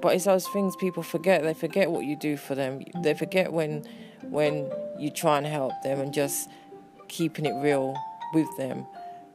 [0.00, 1.42] But it's those things people forget.
[1.42, 2.82] They forget what you do for them.
[3.02, 3.84] They forget when,
[4.22, 6.50] when you try and help them and just
[7.08, 7.96] keeping it real
[8.32, 8.86] with them.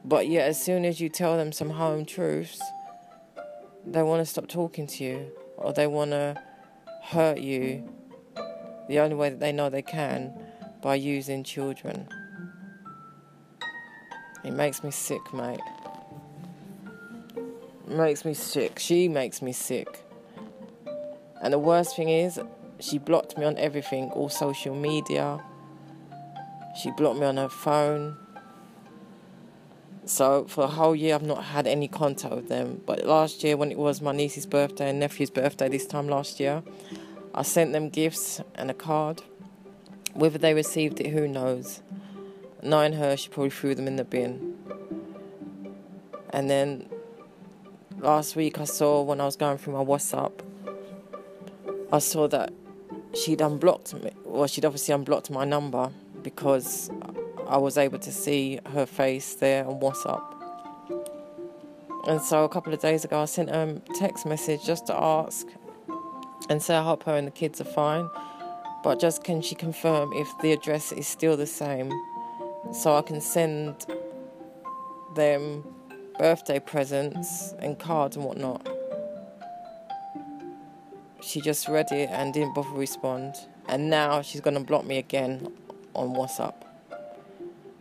[0.04, 2.60] But yet, as soon as you tell them some home truths,
[3.86, 6.40] they want to stop talking to you or they want to
[7.02, 7.88] hurt you
[8.88, 10.32] the only way that they know they can
[10.82, 12.08] by using children.
[14.42, 15.60] It makes me sick, mate.
[17.86, 18.78] Makes me sick.
[18.78, 20.04] She makes me sick.
[21.42, 22.40] And the worst thing is,
[22.78, 25.42] she blocked me on everything, all social media.
[26.74, 28.16] She blocked me on her phone.
[30.04, 32.80] So for a whole year, I've not had any contact with them.
[32.86, 36.40] But last year, when it was my niece's birthday and nephew's birthday, this time last
[36.40, 36.62] year,
[37.34, 39.22] I sent them gifts and a card.
[40.14, 41.82] Whether they received it, who knows?
[42.62, 44.56] Knowing her, she probably threw them in the bin.
[46.30, 46.88] And then
[47.98, 50.32] last week, I saw when I was going through my WhatsApp,
[51.92, 52.52] I saw that
[53.14, 54.12] she'd unblocked me.
[54.24, 55.90] Well, she'd obviously unblocked my number
[56.22, 56.90] because
[57.46, 60.22] I was able to see her face there on WhatsApp.
[62.06, 64.96] And so a couple of days ago, I sent her a text message just to
[64.96, 65.46] ask
[66.48, 68.08] and say I hope her and the kids are fine.
[68.82, 71.92] But just can she confirm if the address is still the same
[72.72, 73.86] so I can send
[75.14, 75.64] them
[76.18, 78.66] birthday presents and cards and whatnot.
[81.22, 83.34] She just read it and didn't bother respond.
[83.68, 85.52] And now she's going to block me again
[85.94, 86.54] on WhatsApp.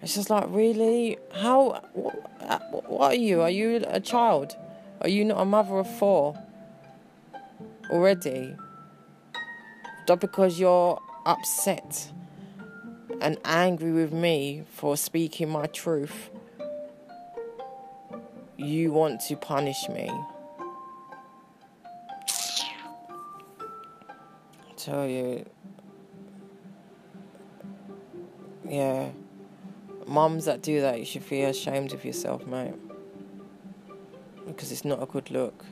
[0.01, 1.18] It's just like, really?
[1.34, 1.82] How?
[1.93, 3.41] What, uh, what are you?
[3.41, 4.55] Are you a child?
[5.01, 6.38] Are you not a mother of four
[7.89, 8.55] already?
[10.07, 12.12] Just because you're upset
[13.22, 16.30] and angry with me for speaking my truth,
[18.57, 20.10] you want to punish me.
[24.68, 25.45] I tell you,
[28.70, 29.09] yeah.
[30.07, 32.74] Mums that do that, you should feel ashamed of yourself, mate.
[34.47, 35.65] Because it's not a good look.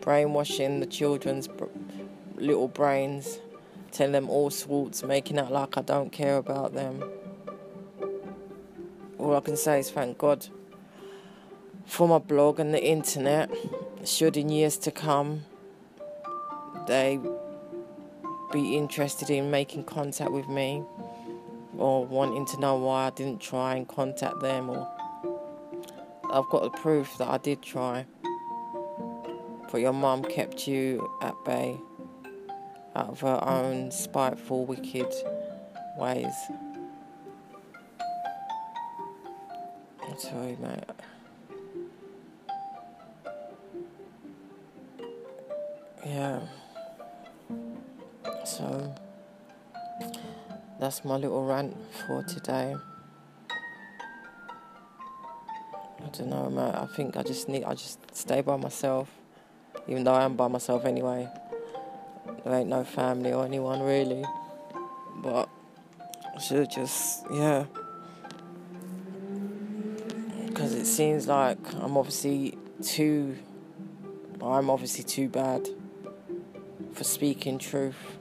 [0.00, 1.64] Brainwashing the children's br-
[2.36, 3.38] little brains,
[3.90, 7.02] telling them all sorts, making out like I don't care about them.
[9.18, 10.46] All I can say is thank God
[11.86, 13.50] for my blog and the internet.
[14.04, 15.44] Should in years to come
[16.86, 17.20] they
[18.52, 20.82] be interested in making contact with me
[21.78, 24.88] or wanting to know why I didn't try and contact them or
[26.32, 28.06] I've got the proof that I did try.
[29.70, 31.78] But your mum kept you at bay
[32.96, 35.12] out of her own spiteful, wicked
[35.96, 36.34] ways.
[40.02, 40.84] I tell you, mate.
[46.04, 46.40] Yeah.
[48.44, 48.94] So
[50.78, 52.74] that's my little rant for today.
[56.02, 56.74] I don't know, man.
[56.74, 59.08] I think I just need, I just stay by myself,
[59.86, 61.28] even though I am by myself anyway.
[62.44, 64.24] There ain't no family or anyone really,
[65.16, 65.48] but
[66.34, 67.66] I should just, yeah.
[70.46, 73.36] Because it seems like I'm obviously too,
[74.42, 75.68] I'm obviously too bad
[76.92, 78.18] for speaking truth.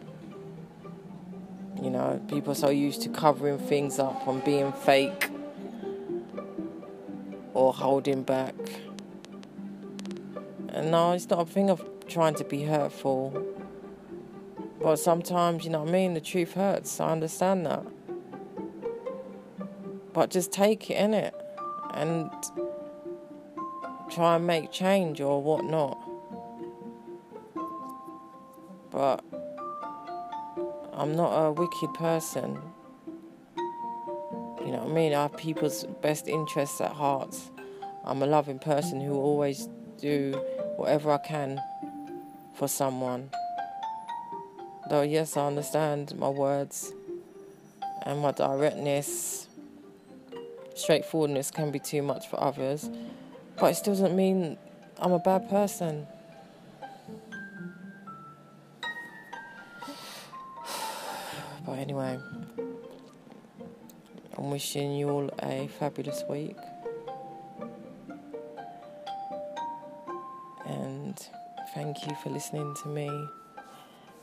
[1.81, 5.29] You know, people are so used to covering things up and being fake
[7.53, 8.55] or holding back.
[10.69, 13.45] And no, it's not a thing of trying to be hurtful.
[14.81, 16.99] But sometimes, you know what I mean, the truth hurts.
[16.99, 17.85] I understand that.
[20.13, 21.33] But just take it in it
[21.93, 22.31] and
[24.09, 25.98] try and make change or whatnot.
[31.09, 32.59] I'm not a wicked person.
[33.57, 35.15] You know what I mean?
[35.15, 37.35] I have people's best interests at heart.
[38.05, 40.39] I'm a loving person who always do
[40.75, 41.59] whatever I can
[42.53, 43.31] for someone.
[44.91, 46.93] Though, yes, I understand my words
[48.03, 49.47] and my directness,
[50.75, 52.87] straightforwardness can be too much for others,
[53.59, 54.59] but it still doesn't mean
[54.99, 56.05] I'm a bad person.
[64.59, 66.57] Wishing you all a fabulous week.
[70.65, 71.17] And
[71.73, 73.09] thank you for listening to me,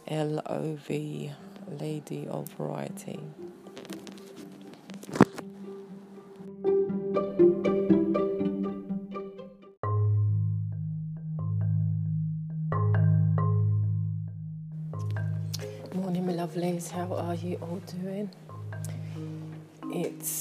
[0.09, 1.33] L O V,
[1.81, 3.19] Lady of Variety.
[15.95, 16.91] Morning, my lovelies.
[16.91, 18.29] How are you all doing?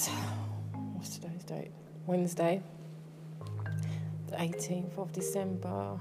[0.07, 1.71] What's today's date?
[2.05, 2.61] Wednesday,
[4.27, 5.99] the 18th of December,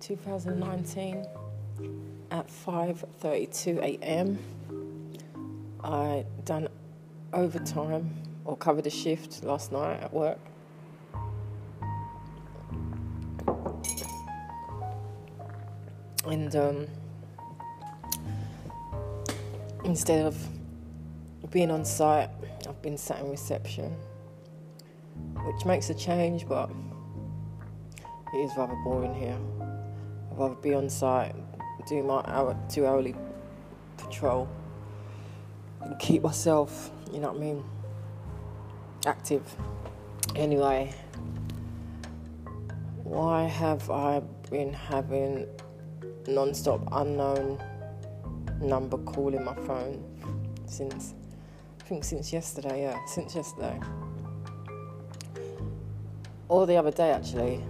[0.00, 1.26] 2019,
[2.30, 4.38] at 5:32 a.m.
[5.82, 6.68] I done
[7.32, 8.10] overtime
[8.44, 10.38] or covered a shift last night at work.
[16.26, 16.86] And um,
[19.84, 20.36] instead of
[21.50, 22.30] being on site,
[22.82, 23.96] been sat in reception,
[25.44, 26.70] which makes a change, but
[28.34, 29.38] it is rather boring here.
[30.30, 31.34] I'd rather be on site,
[31.88, 33.14] do my hour, two hourly
[33.96, 34.48] patrol,
[35.80, 37.64] and keep myself, you know what I mean,
[39.06, 39.42] active.
[40.34, 40.92] Anyway,
[43.04, 44.20] why have I
[44.50, 45.46] been having
[46.26, 47.62] non stop unknown
[48.60, 50.04] number calling my phone
[50.66, 51.14] since
[51.92, 53.78] think since yesterday, yeah, since yesterday.
[56.48, 57.62] Or the other day actually.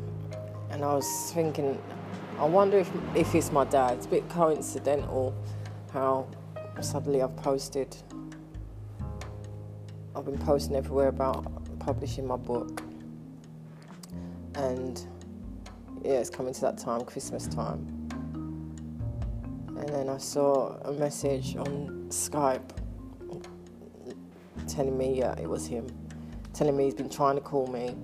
[0.70, 1.76] And I was thinking
[2.38, 3.94] I wonder if if it's my dad.
[3.94, 5.34] It's a bit coincidental
[5.92, 6.28] how
[6.80, 7.96] suddenly I've posted
[10.14, 11.44] I've been posting everywhere about
[11.80, 12.80] publishing my book.
[14.54, 15.04] And
[16.04, 17.80] yeah, it's coming to that time, Christmas time.
[19.78, 22.81] And then I saw a message on Skype
[24.66, 25.86] telling me, yeah, it was him,
[26.52, 27.96] telling me he's been trying to call me,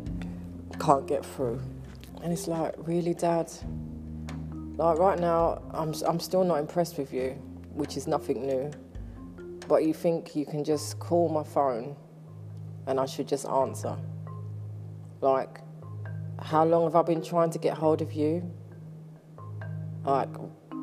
[0.78, 1.60] can't get through.
[2.22, 3.50] And it's like, really, Dad?
[4.76, 7.30] Like, right now, I'm, I'm still not impressed with you,
[7.72, 8.70] which is nothing new.
[9.66, 11.96] But you think you can just call my phone
[12.88, 13.96] and I should just answer?
[15.20, 15.60] Like,
[16.40, 18.50] how long have I been trying to get hold of you?
[20.04, 20.30] Like,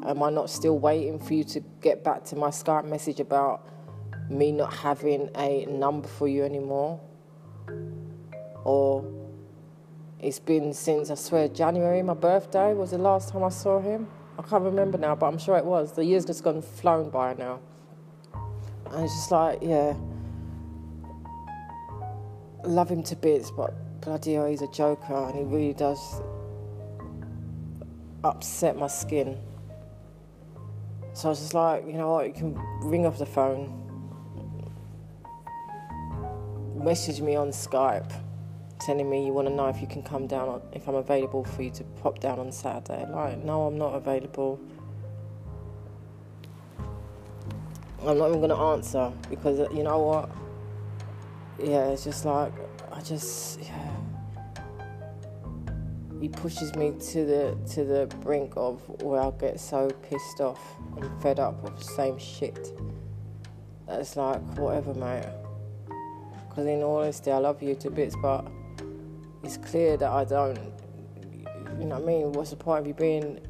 [0.06, 3.68] am I not still waiting for you to get back to my Skype message about
[4.30, 7.00] me not having a number for you anymore?
[8.64, 9.06] Or
[10.20, 14.08] it's been since, I swear, January, my birthday was the last time I saw him.
[14.38, 15.94] I can't remember now, but I'm sure it was.
[15.94, 17.60] The year's just gone flown by now.
[18.92, 19.96] And it's just like, yeah,
[22.64, 26.22] love him to bits, but bloody hell, he's a joker and he really does
[28.24, 29.38] upset my skin.
[31.14, 33.85] So I was just like, you know what, you can ring off the phone,
[36.86, 38.14] message me on Skype,
[38.80, 41.64] telling me you want to know if you can come down, if I'm available for
[41.64, 43.06] you to pop down on Saturday.
[43.10, 44.60] Like, no, I'm not available.
[48.06, 50.30] I'm not even going to answer because you know what?
[51.60, 52.54] Yeah, it's just like,
[52.94, 53.92] I just, yeah
[56.22, 60.60] he pushes me to the to the brink of where I get so pissed off
[60.98, 62.72] and fed up of the same shit.
[63.86, 65.45] That's like whatever, mate.
[66.56, 68.48] Because in all honesty, I love you to bits, but
[69.44, 70.58] it's clear that I don't.
[71.78, 72.32] You know what I mean?
[72.32, 73.42] What's the point of you being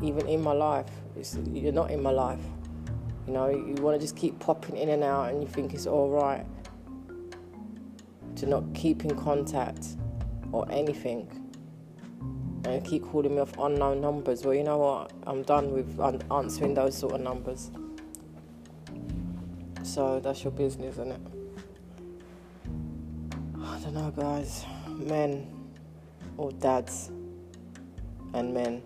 [0.00, 0.86] even in my life?
[1.14, 2.40] It's, you're not in my life.
[3.26, 5.86] You know, you want to just keep popping in and out, and you think it's
[5.86, 6.46] all right
[8.36, 9.96] to not keep in contact
[10.50, 11.28] or anything,
[12.64, 14.42] and keep calling me off unknown numbers.
[14.42, 15.12] Well, you know what?
[15.26, 16.00] I'm done with
[16.32, 17.70] answering those sort of numbers.
[19.82, 21.33] So that's your business, isn't it?
[23.66, 24.66] I don't know, guys.
[24.88, 25.50] Men
[26.36, 27.10] or dads
[28.34, 28.82] and men.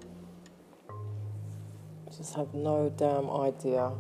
[2.17, 3.93] Just have no damn idea.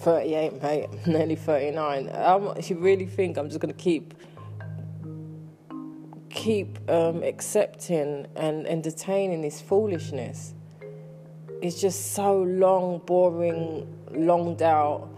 [0.00, 2.10] 38, mate, nearly 39.
[2.14, 4.14] Um, if you really think I'm just going to keep
[6.30, 10.54] keep um, accepting and entertaining this foolishness,
[11.60, 15.08] it's just so long, boring, longed out,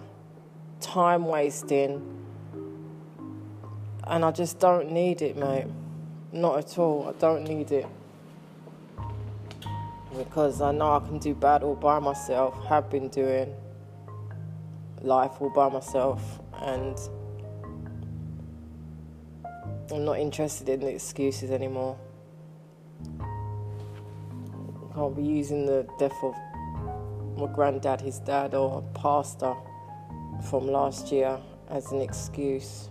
[0.80, 2.21] time wasting,
[4.04, 5.66] and I just don't need it, mate.
[6.32, 7.08] Not at all.
[7.08, 7.86] I don't need it
[10.16, 12.64] because I know I can do bad all by myself.
[12.66, 13.54] Have been doing
[15.00, 16.96] life all by myself and
[19.90, 21.98] I'm not interested in the excuses anymore.
[23.10, 26.34] I can't be using the death of
[27.36, 29.54] my granddad, his dad, or pastor
[30.48, 31.38] from last year
[31.68, 32.88] as an excuse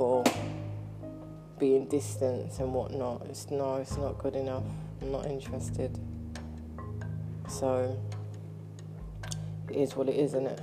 [0.00, 0.24] for
[1.58, 3.20] being distant and whatnot.
[3.28, 4.62] It's no, it's not good enough.
[5.02, 5.98] I'm not interested.
[7.46, 8.00] So
[9.68, 10.62] it is what it is, isn't it?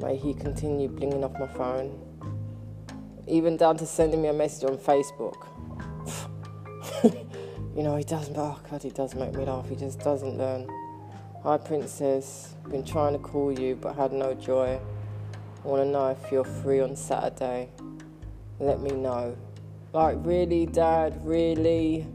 [0.00, 1.98] May he continue blinging off my phone.
[3.26, 5.48] Even down to sending me a message on Facebook.
[7.74, 9.68] you know, he doesn't, oh God, he does make me laugh.
[9.68, 10.68] He just doesn't learn.
[11.42, 12.54] Hi, Princess.
[12.70, 14.78] Been trying to call you, but had no joy.
[15.66, 17.70] I want to know if you're free on Saturday.
[18.60, 19.36] Let me know.
[19.92, 21.18] Like, really, Dad?
[21.26, 22.06] Really?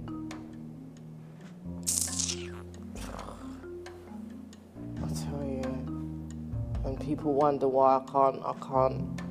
[4.96, 5.64] I tell you.
[6.86, 9.22] And people wonder why I can't I can't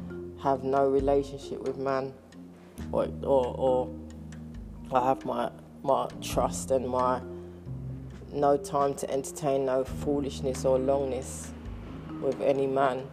[0.42, 2.12] have no relationship with man
[2.92, 3.90] or or, or
[4.92, 5.50] I have my
[5.82, 7.22] my trust and my
[8.34, 11.52] no time to entertain no foolishness or longness
[12.20, 13.08] with any man.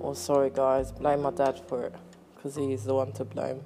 [0.00, 1.94] Or sorry guys, blame my dad for it
[2.34, 3.60] because he's the one to blame.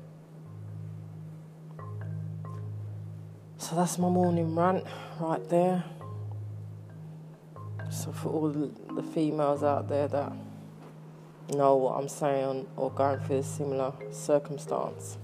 [3.58, 4.84] So that's my morning rant
[5.20, 5.84] right there.
[7.90, 10.32] So, for all the females out there that
[11.54, 15.18] know what I'm saying or going through a similar circumstance,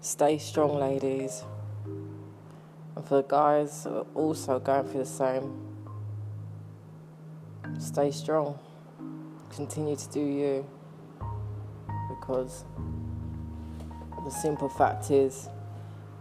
[0.00, 1.44] stay strong, ladies.
[2.96, 5.60] And for the guys also going through the same,
[7.78, 8.58] stay strong.
[9.58, 10.66] Continue to do you.
[12.08, 12.64] Because
[14.24, 15.48] the simple fact is,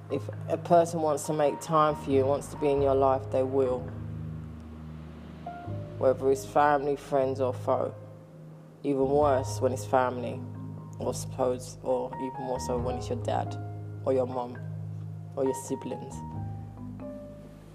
[0.10, 3.30] if a person wants to make time for you, wants to be in your life,
[3.32, 3.88] they will
[6.00, 7.94] whether it's family, friends, or foe.
[8.82, 10.40] Even worse when it's family,
[10.98, 13.56] or suppose, or even more so when it's your dad,
[14.04, 14.58] or your mom,
[15.36, 16.16] or your siblings.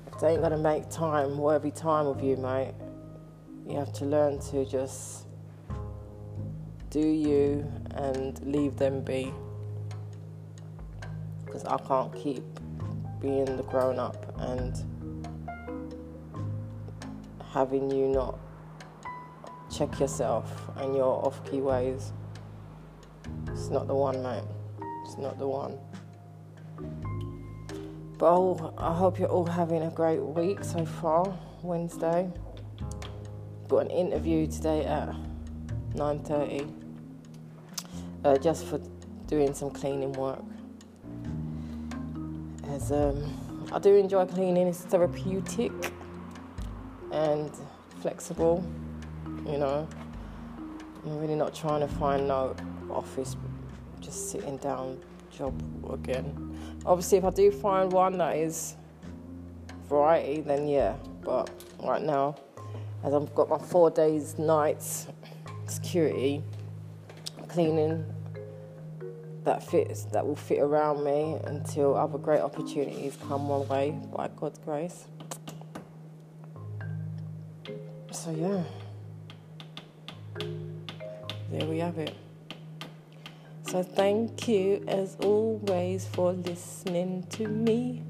[0.09, 2.75] If they ain't gonna make time, worthy time with you, mate,
[3.65, 5.29] you have to learn to just
[6.93, 9.33] do you and leave them be.
[11.47, 12.45] Because I can't keep
[13.19, 14.77] being the grown up and
[17.51, 18.39] having you not
[19.71, 22.13] check yourself and your off key ways.
[23.47, 24.45] It's not the one, mate.
[25.07, 25.79] It's not the one.
[28.19, 31.39] But I hope you're all having a great week so far.
[31.63, 32.31] Wednesday.
[33.69, 35.09] Got an interview today at
[35.95, 36.82] 9:30.
[38.25, 38.81] Uh, just for
[39.27, 40.45] doing some cleaning work.
[42.69, 44.69] As um, I do enjoy cleaning.
[44.69, 45.73] It's therapeutic
[47.11, 47.51] and
[48.01, 48.65] flexible.
[49.45, 49.89] You know,
[51.05, 52.55] I'm really not trying to find no
[52.91, 53.37] office,
[54.01, 55.01] just sitting down
[55.37, 55.61] job
[55.93, 56.57] again.
[56.87, 58.77] Obviously, if I do find one that is
[59.89, 60.95] variety, then yeah.
[61.23, 61.51] But
[61.83, 62.37] right now,
[63.03, 65.09] as I've got my four days nights
[65.67, 66.45] security
[67.53, 68.05] cleaning
[69.45, 74.29] that fits that will fit around me until other great opportunities come my way by
[74.37, 75.07] God's grace.
[78.11, 78.63] So, yeah,
[81.51, 82.15] there we have it.
[83.67, 88.03] So, thank you as always for listening to me,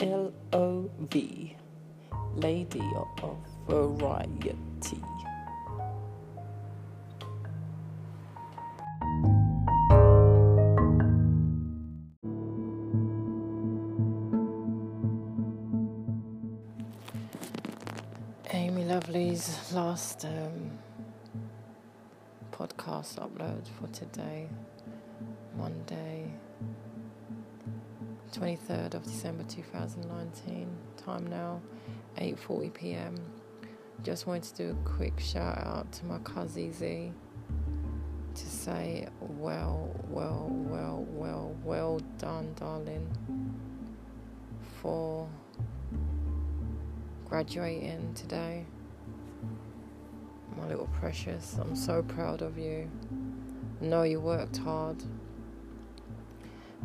[0.00, 1.56] L O V,
[2.34, 2.82] Lady
[3.22, 3.36] of
[3.66, 5.02] Variety.
[19.32, 20.78] Lovelies, last um,
[22.50, 24.48] podcast upload for today,
[25.56, 26.30] Monday,
[28.32, 30.68] 23rd of December 2019.
[30.96, 31.60] Time now,
[32.18, 33.14] 8:40 p.m.
[34.02, 37.12] Just wanted to do a quick shout out to my cousin Z
[38.34, 43.06] to say, well, well, well, well, well done, darling,
[44.80, 45.28] for
[47.28, 48.66] graduating today.
[50.62, 52.88] My little precious, I'm so proud of you.
[53.80, 55.02] I know you worked hard.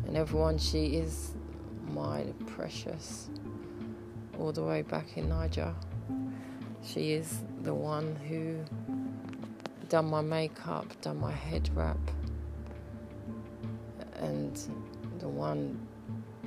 [0.04, 1.36] And everyone, she is
[1.86, 3.30] my precious.
[4.36, 5.72] All the way back in Niger.
[6.82, 8.64] She is the one who
[9.88, 12.00] done my makeup, done my head wrap,
[14.16, 14.60] and
[15.20, 15.86] the one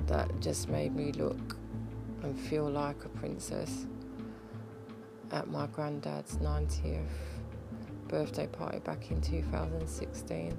[0.06, 1.56] that just made me look
[2.22, 3.86] and feel like a princess
[5.32, 7.06] at my granddad's 90th
[8.08, 10.56] birthday party back in 2016.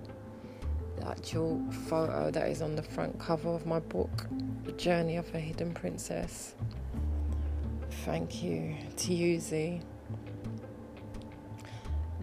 [0.98, 4.28] The actual photo that is on the front cover of my book,
[4.64, 6.56] The Journey of a Hidden Princess.
[8.06, 9.82] Thank you to Yuzi.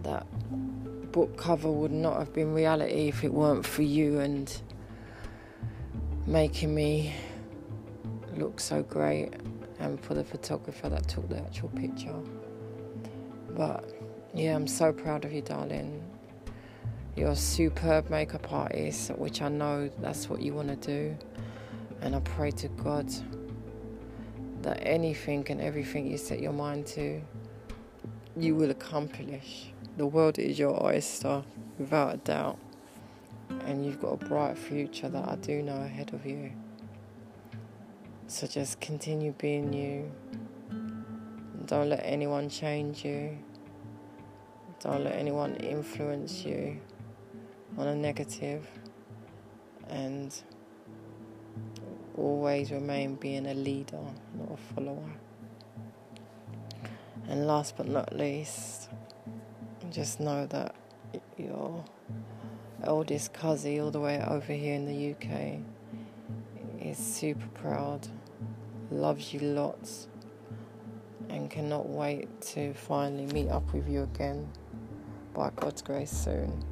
[0.03, 0.25] That
[1.11, 4.61] book cover would not have been reality if it weren't for you and
[6.27, 7.13] making me
[8.35, 9.33] look so great
[9.79, 12.15] and for the photographer that took the actual picture.
[13.55, 13.93] But
[14.33, 16.01] yeah, I'm so proud of you, darling.
[17.15, 21.17] You're a superb makeup artist, which I know that's what you want to do.
[22.01, 23.11] And I pray to God
[24.61, 27.21] that anything and everything you set your mind to,
[28.37, 29.73] you will accomplish.
[29.97, 31.43] The world is your oyster,
[31.77, 32.57] without a doubt.
[33.65, 36.53] And you've got a bright future that I do know ahead of you.
[38.27, 40.09] So just continue being you.
[41.71, 43.37] Don't let anyone change you.
[44.81, 46.81] Don't let anyone influence you
[47.77, 48.67] on a negative.
[49.87, 50.35] And
[52.17, 54.01] always remain being a leader,
[54.37, 55.13] not a follower.
[57.29, 58.89] And last but not least,
[59.91, 60.75] just know that
[61.37, 61.85] your
[62.83, 65.59] eldest cousin, all the way over here in the UK,
[66.85, 68.09] is super proud
[68.91, 70.09] loves you lots
[71.31, 74.47] and cannot wait to finally meet up with you again
[75.33, 76.63] by God's grace soon.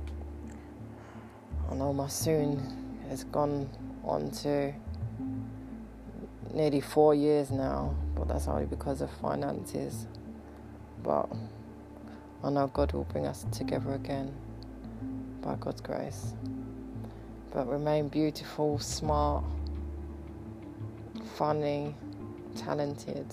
[1.72, 3.70] I know my soon has gone
[4.04, 4.74] on to
[6.54, 10.08] nearly four years now, but that's only because of finances.
[11.04, 11.30] But
[12.44, 14.34] I know God will bring us together again
[15.42, 16.34] by God's grace.
[17.54, 19.44] But remain beautiful, smart,
[21.36, 21.96] funny,
[22.56, 23.26] talented,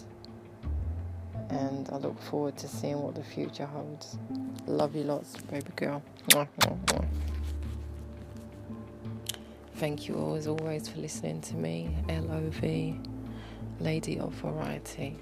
[1.50, 4.18] and I look forward to seeing what the future holds.
[4.66, 6.02] Love you lots, baby girl.
[9.76, 12.96] Thank you as always for listening to me, LOV,
[13.80, 15.18] Lady of Variety.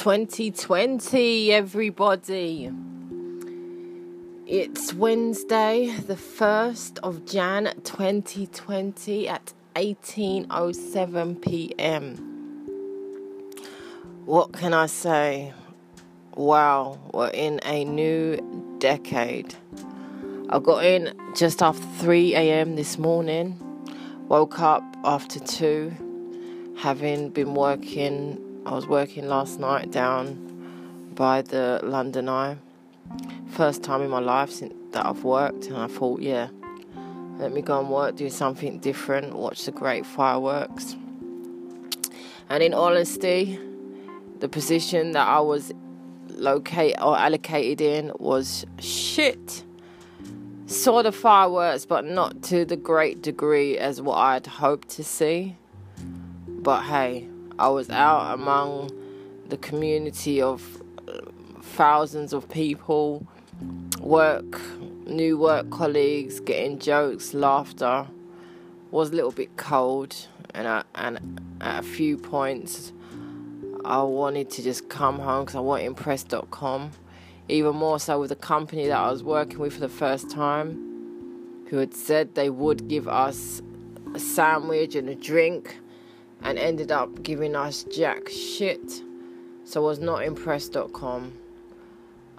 [0.00, 2.72] 2020, everybody.
[4.46, 12.16] It's Wednesday, the 1st of Jan 2020 at 18:07 p.m.
[14.24, 15.52] What can I say?
[16.34, 18.38] Wow, we're in a new
[18.78, 19.54] decade.
[20.48, 22.74] I got in just after 3 a.m.
[22.76, 23.60] this morning.
[24.28, 31.80] Woke up after 2 having been working I was working last night down by the
[31.82, 32.58] London Eye.
[33.48, 36.48] First time in my life since that I've worked, and I thought, yeah,
[37.38, 40.94] let me go and work, do something different, watch the great fireworks.
[42.50, 43.58] And in honesty,
[44.40, 45.72] the position that I was
[46.28, 49.64] located or allocated in was shit.
[50.66, 55.56] Saw the fireworks, but not to the great degree as what I'd hoped to see.
[56.46, 57.29] But hey,
[57.60, 58.90] I was out among
[59.50, 61.20] the community of uh,
[61.60, 63.26] thousands of people,
[64.00, 64.58] work,
[65.06, 68.06] new work colleagues, getting jokes, laughter.
[68.92, 70.16] Was a little bit cold,
[70.54, 72.94] and I, and at a few points,
[73.84, 76.92] I wanted to just come home because I wanted Impress.com.
[77.48, 81.66] Even more so with the company that I was working with for the first time,
[81.68, 83.60] who had said they would give us
[84.14, 85.76] a sandwich and a drink
[86.42, 89.02] and ended up giving us jack shit.
[89.64, 91.32] So it was notimpressed.com.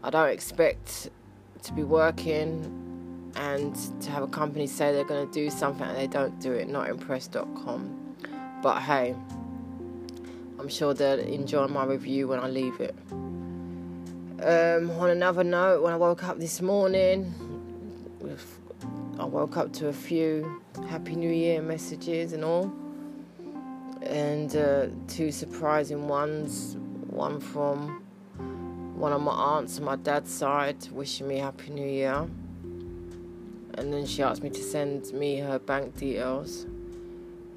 [0.03, 1.09] I don't expect
[1.63, 5.97] to be working and to have a company say they're going to do something and
[5.97, 6.67] they don't do it.
[6.67, 8.15] Notimpressed.com.
[8.61, 9.15] But hey,
[10.59, 12.95] I'm sure they'll enjoy my review when I leave it.
[14.43, 17.33] Um, on another note, when I woke up this morning,
[19.19, 22.71] I woke up to a few Happy New Year messages and all,
[24.01, 26.77] and uh, two surprising ones.
[27.09, 28.03] One from
[28.95, 32.27] one of my aunts on my dad's side, wishing me Happy New Year,
[33.73, 36.67] and then she asked me to send me her bank details.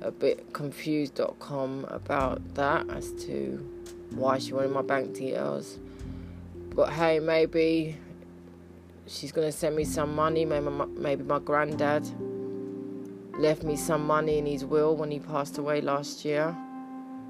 [0.00, 3.64] A bit confused.com about that as to
[4.10, 5.78] why she wanted my bank details.
[6.74, 7.96] But hey, maybe
[9.06, 10.44] she's gonna send me some money.
[10.44, 12.04] Maybe my, maybe my granddad
[13.38, 16.56] left me some money in his will when he passed away last year.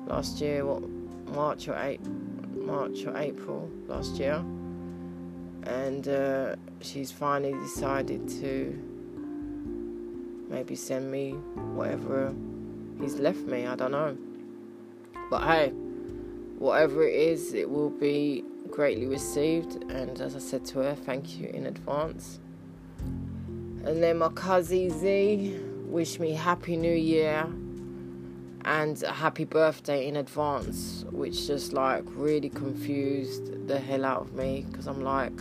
[0.07, 0.83] Last year, what
[1.35, 2.01] March or eight,
[2.55, 4.45] March or April last year,
[5.65, 8.79] and uh, she's finally decided to
[10.51, 11.33] maybe send me
[11.75, 12.35] whatever
[13.01, 13.67] he's left me.
[13.67, 14.17] I don't know,
[15.31, 15.71] but hey,
[16.59, 19.83] whatever it is, it will be greatly received.
[19.91, 22.41] And as I said to her, thank you in advance.
[22.99, 25.61] And then my cousin Z
[25.95, 27.47] wished me Happy New Year
[28.65, 34.35] and a happy birthday in advance, which just like really confused the hell out of
[34.35, 35.41] me because I'm like,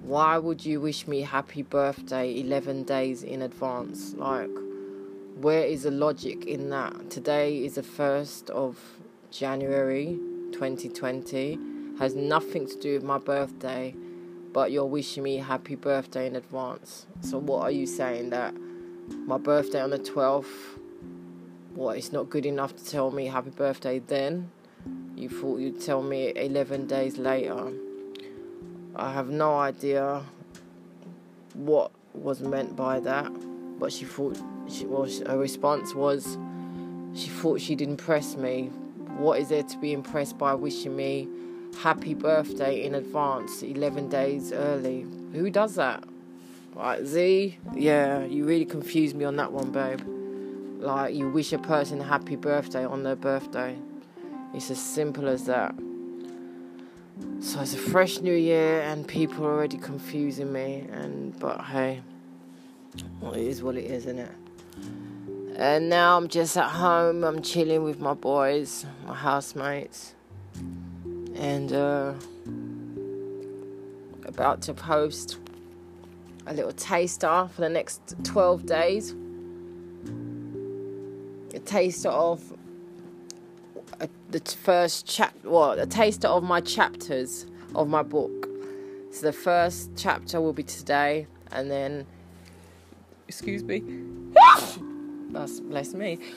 [0.00, 4.14] why would you wish me happy birthday 11 days in advance?
[4.14, 4.48] Like,
[5.36, 7.10] where is the logic in that?
[7.10, 8.78] Today is the 1st of
[9.30, 10.18] January
[10.52, 11.58] 2020
[11.98, 13.94] has nothing to do with my birthday,
[14.54, 17.06] but you're wishing me happy birthday in advance.
[17.20, 18.54] So, what are you saying that
[19.26, 20.78] my birthday on the 12th,
[21.74, 24.50] what, it's not good enough to tell me happy birthday then?
[25.16, 27.72] You thought you'd tell me 11 days later.
[28.96, 30.22] I have no idea
[31.54, 33.30] what was meant by that,
[33.78, 34.38] but she thought,
[34.68, 36.38] she, well, her response was
[37.14, 38.70] she thought she'd impress me.
[39.16, 41.28] What is there to be impressed by wishing me
[41.76, 45.06] happy birthday in advance, 11 days early.
[45.32, 46.04] Who does that?
[46.74, 50.00] Like, Z, yeah, you really confused me on that one, babe.
[50.80, 53.76] Like, you wish a person a happy birthday on their birthday.
[54.54, 55.74] It's as simple as that.
[57.40, 60.86] So it's a fresh new year, and people are already confusing me.
[60.92, 62.02] And but hey,
[63.20, 64.32] well, it is what it is, isn't it?
[65.56, 67.24] And now I'm just at home.
[67.24, 70.14] I'm chilling with my boys, my housemates
[71.38, 72.12] and uh,
[74.26, 75.38] about to post
[76.48, 79.14] a little taster for the next 12 days.
[81.54, 82.56] A taster of
[84.00, 88.48] uh, the first chap, well, a taster of my chapters of my book.
[89.12, 92.06] So the first chapter will be today, and then,
[93.26, 93.82] excuse me,
[95.30, 96.18] that's bless me.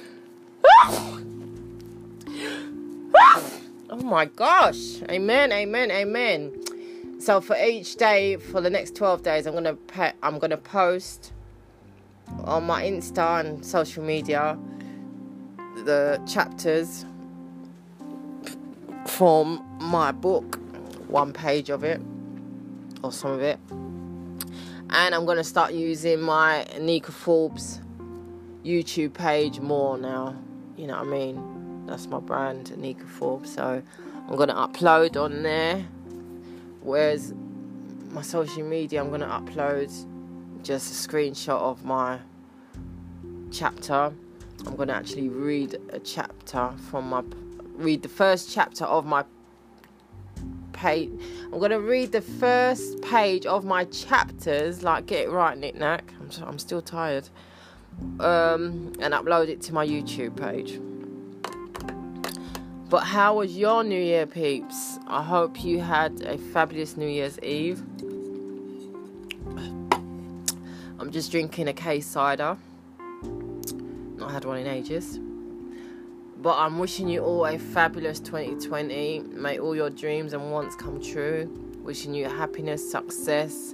[3.93, 5.01] Oh my gosh.
[5.09, 6.53] Amen, amen, amen.
[7.21, 11.31] So for each day for the next 12 days I'm to pe- I'm to post
[12.45, 14.57] on my Insta and social media
[15.85, 17.05] the chapters
[19.05, 20.59] from my book,
[21.09, 22.01] one page of it
[23.03, 23.59] or some of it.
[24.89, 27.81] And I'm to start using my Nika Forbes
[28.65, 30.35] YouTube page more now.
[30.75, 31.85] You know what I mean?
[31.85, 33.53] That's my brand, Anika Forbes.
[33.53, 33.83] So
[34.27, 35.85] I'm gonna upload on there.
[36.81, 37.33] Whereas
[38.11, 39.89] my social media, I'm gonna upload
[40.63, 42.19] just a screenshot of my
[43.51, 44.13] chapter.
[44.65, 47.23] I'm gonna actually read a chapter from my
[47.75, 49.23] read the first chapter of my
[50.73, 51.11] page.
[51.51, 54.83] I'm gonna read the first page of my chapters.
[54.83, 56.13] Like get it right, Nick Nack.
[56.19, 57.29] I'm I'm still tired.
[58.19, 60.79] Um, and upload it to my YouTube page.
[62.91, 64.99] But how was your New Year, peeps?
[65.07, 67.81] I hope you had a fabulous New Year's Eve.
[70.99, 72.57] I'm just drinking a K cider.
[74.17, 75.21] Not had one in ages.
[76.41, 79.21] But I'm wishing you all a fabulous 2020.
[79.21, 81.47] May all your dreams and wants come true.
[81.85, 83.73] Wishing you happiness, success,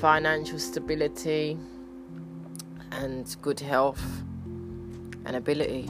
[0.00, 1.56] financial stability,
[2.90, 4.02] and good health
[5.24, 5.88] and ability.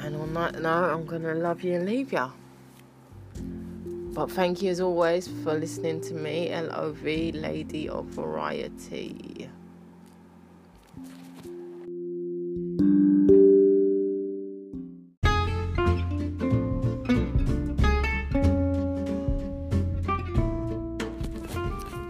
[0.00, 2.32] And on that note, I'm going to love you and leave you.
[4.14, 9.48] But thank you as always for listening to me, LOV, Lady of Variety.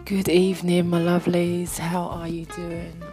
[0.05, 1.79] Good evening, my lovelies.
[1.79, 3.08] How are you doing?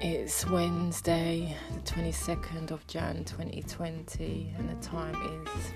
[0.00, 5.72] It's Wednesday, the 22nd of Jan 2020, and the time is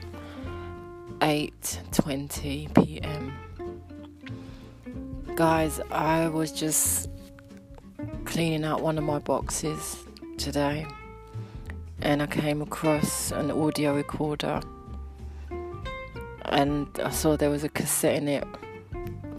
[1.18, 3.36] 8:20 p.m.
[5.34, 7.10] Guys, I was just
[8.24, 10.04] cleaning out one of my boxes
[10.38, 10.86] today
[12.00, 14.60] and I came across an audio recorder
[16.44, 18.44] and I saw there was a cassette in it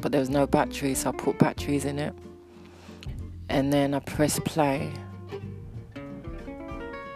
[0.01, 2.13] but there was no battery, so I put batteries in it.
[3.53, 4.91] And then I press play.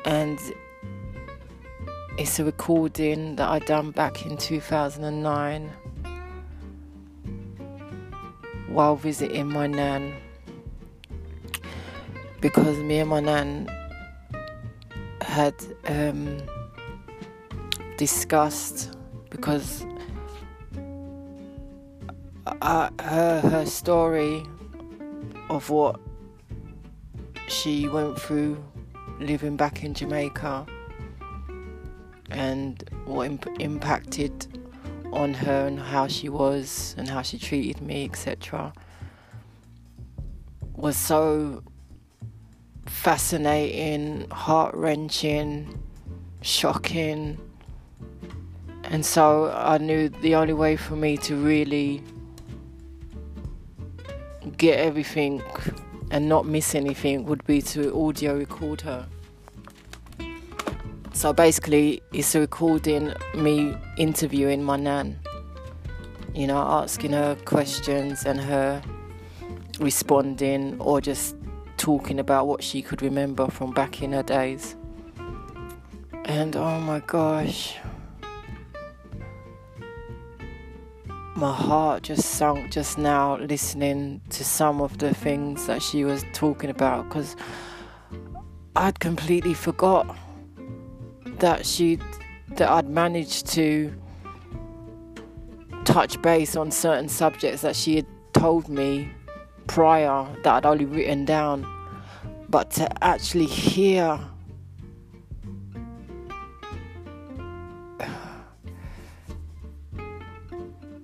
[0.05, 0.39] And
[2.19, 5.71] it's a recording that I done back in 2009
[8.67, 10.15] while visiting my nan.
[12.39, 13.67] Because me and my nan
[15.21, 15.55] had
[15.87, 16.37] um,
[17.97, 18.95] discussed
[19.31, 19.87] because
[22.61, 24.45] uh, her her story
[25.49, 25.99] of what
[27.47, 28.63] she went through
[29.19, 30.65] living back in Jamaica
[32.29, 34.47] and what imp- impacted
[35.13, 38.73] on her and how she was and how she treated me, etc.,
[40.75, 41.63] was so
[42.85, 45.81] fascinating, heart wrenching,
[46.41, 47.39] shocking.
[48.83, 52.03] And so I knew the only way for me to really
[54.57, 55.41] get everything
[56.11, 59.07] and not miss anything would be to audio record her.
[61.13, 65.19] So basically, it's recording me interviewing my nan.
[66.33, 68.83] You know, asking her questions and her
[69.79, 71.35] responding or just
[71.77, 74.75] talking about what she could remember from back in her days.
[76.25, 77.77] And oh my gosh,
[81.37, 86.25] my heart just sunk just now listening to some of the things that she was
[86.33, 87.35] talking about because
[88.75, 90.17] I'd completely forgot
[91.37, 91.99] that she
[92.55, 93.93] that I'd managed to
[95.85, 99.07] touch base on certain subjects that she had told me
[99.67, 101.67] prior that I'd only written down.
[102.49, 104.19] But to actually hear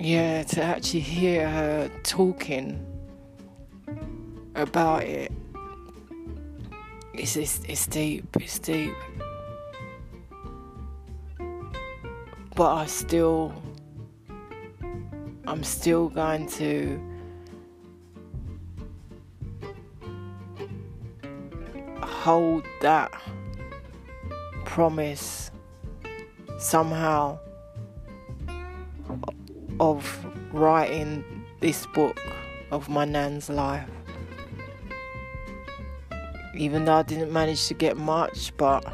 [0.04, 2.86] yeah, to actually hear her talking
[4.54, 5.32] about it,
[7.14, 8.94] it's, it's, it's deep, it's deep.
[12.54, 13.54] But I still,
[15.48, 17.02] I'm still going to
[22.02, 23.10] hold that
[24.66, 25.50] promise
[26.58, 27.40] somehow
[29.80, 31.24] of writing
[31.60, 32.20] this book
[32.72, 33.90] of my nan's life.
[36.56, 38.86] Even though I didn't manage to get much, but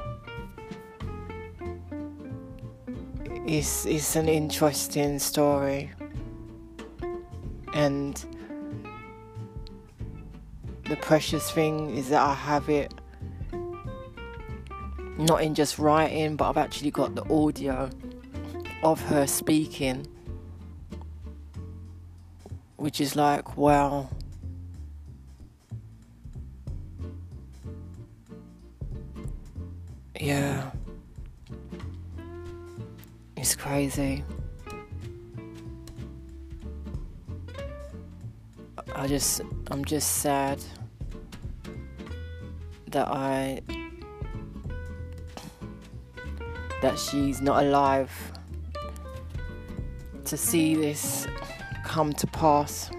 [3.46, 5.92] it's it's an interesting story.
[7.74, 8.24] And
[10.86, 12.94] the precious thing is that I have it
[15.18, 17.90] not in just writing, but I've actually got the audio
[18.84, 20.08] of her speaking
[22.80, 24.10] which is like, wow.
[30.18, 30.72] Yeah.
[33.36, 34.24] It's crazy.
[38.96, 40.60] I just, I'm just sad
[42.88, 43.62] that I,
[46.82, 48.12] that she's not alive
[50.26, 51.28] to see this
[51.90, 52.92] come to pass.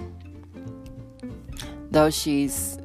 [1.92, 2.76] Though she's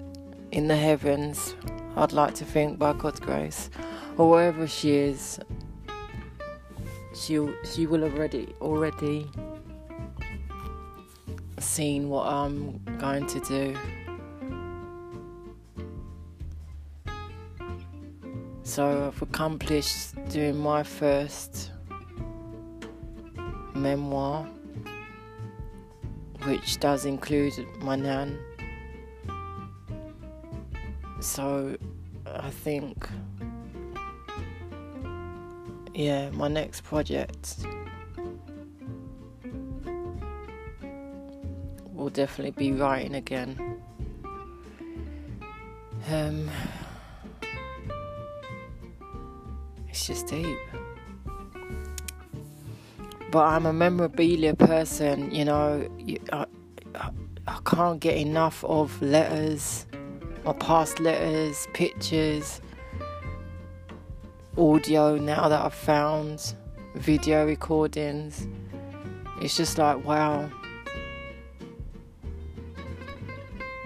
[0.52, 1.56] in the heavens,
[1.96, 3.72] I'd like to think by God's grace,
[4.16, 5.40] or wherever she is,
[7.16, 7.34] she
[7.64, 9.28] she will already already
[11.60, 13.76] seen what I'm going to do.
[18.62, 21.72] So I've accomplished doing my first
[23.74, 24.48] memoir
[26.46, 28.40] which does include my nan.
[31.20, 31.76] So
[32.26, 33.08] I think,
[35.94, 37.66] yeah, my next project
[41.94, 43.82] will definitely be writing again.
[46.08, 46.50] Um,
[49.90, 50.58] it's just deep
[53.36, 55.86] but I'm a memorabilia person, you know.
[57.66, 59.88] Can't get enough of letters,
[60.44, 62.62] my past letters, pictures,
[64.56, 66.54] audio now that I've found,
[66.94, 68.48] video recordings.
[69.42, 70.50] It's just like, wow.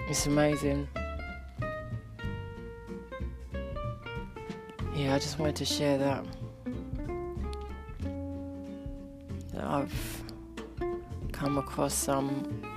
[0.08, 0.86] It's amazing.
[4.94, 6.24] Yeah, I just wanted to share that.
[9.54, 10.22] That I've
[11.32, 12.69] come across some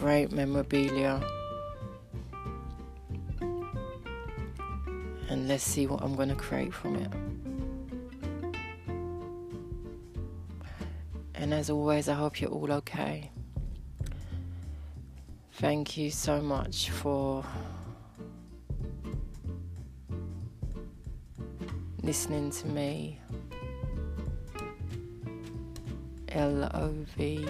[0.00, 1.20] great memorabilia.
[5.28, 7.12] And let's see what I'm going to create from it.
[11.34, 13.30] And as always, I hope you're all okay.
[15.52, 17.44] Thank you so much for
[22.02, 23.18] listening to me.
[26.30, 27.46] L O V,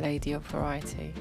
[0.00, 1.12] Lady of Variety.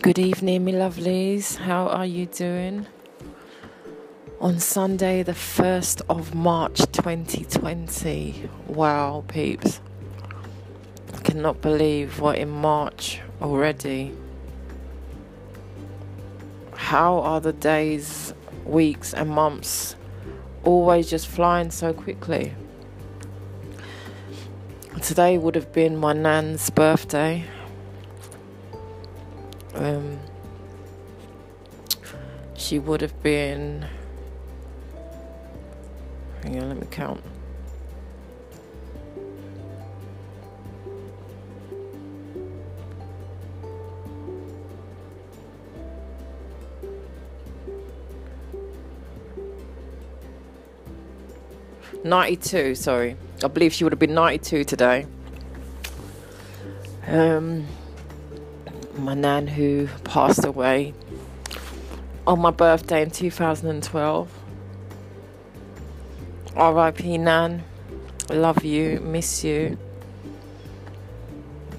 [0.00, 1.56] Good evening, my lovelies.
[1.56, 2.86] How are you doing?
[4.40, 8.48] On Sunday, the 1st of March 2020.
[8.68, 9.80] Wow, peeps.
[11.12, 14.14] I cannot believe we're in March already.
[16.88, 18.32] How are the days,
[18.64, 19.94] weeks, and months
[20.64, 22.54] always just flying so quickly?
[25.02, 27.44] Today would have been my nan's birthday.
[29.74, 30.18] Um,
[32.56, 33.86] she would have been.
[36.42, 37.22] Hang on, let me count.
[52.04, 52.74] Ninety-two.
[52.74, 55.06] Sorry, I believe she would have been ninety-two today.
[57.06, 57.66] Um,
[58.98, 60.94] my nan who passed away
[62.26, 64.30] on my birthday in 2012.
[66.54, 67.18] R.I.P.
[67.18, 67.62] Nan,
[68.30, 69.78] love you, miss you.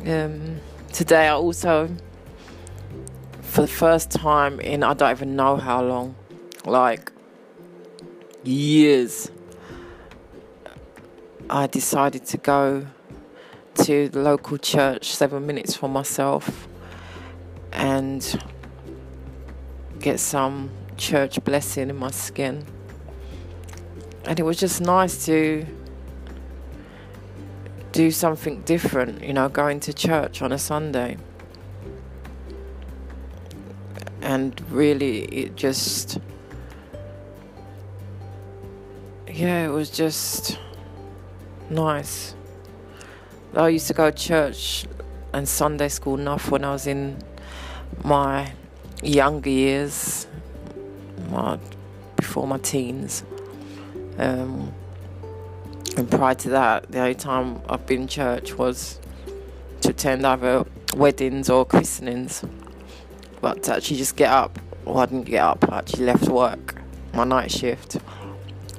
[0.07, 0.59] Um,
[0.93, 1.95] today I also,
[3.41, 6.15] for the first time in I don't even know how long,
[6.65, 7.11] like
[8.43, 9.29] years,
[11.51, 12.85] I decided to go
[13.73, 16.67] to the local church seven minutes for myself
[17.71, 18.43] and
[19.99, 22.65] get some church blessing in my skin.
[24.25, 25.65] And it was just nice to
[27.93, 31.17] do something different, you know, going to church on a Sunday.
[34.21, 36.19] And really, it just,
[39.27, 40.59] yeah, it was just
[41.69, 42.35] nice.
[43.55, 44.85] I used to go to church
[45.33, 47.17] and Sunday school enough when I was in
[48.03, 48.51] my
[49.01, 50.27] younger years,
[51.29, 51.59] my,
[52.15, 53.23] before my teens.
[54.17, 54.73] Um,
[55.97, 58.99] and prior to that, the only time I've been in church was
[59.81, 60.65] to attend either
[60.95, 62.43] weddings or christenings.
[63.41, 66.81] But to actually just get up, well, I didn't get up, I actually left work,
[67.13, 67.97] my night shift,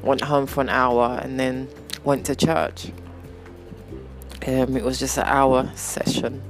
[0.02, 1.68] went home for an hour, and then
[2.04, 2.92] went to church.
[4.46, 6.42] Um, it was just an hour session.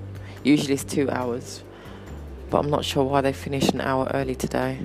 [0.42, 1.62] Usually it's two hours
[2.50, 4.80] but I'm not sure why they finished an hour early today.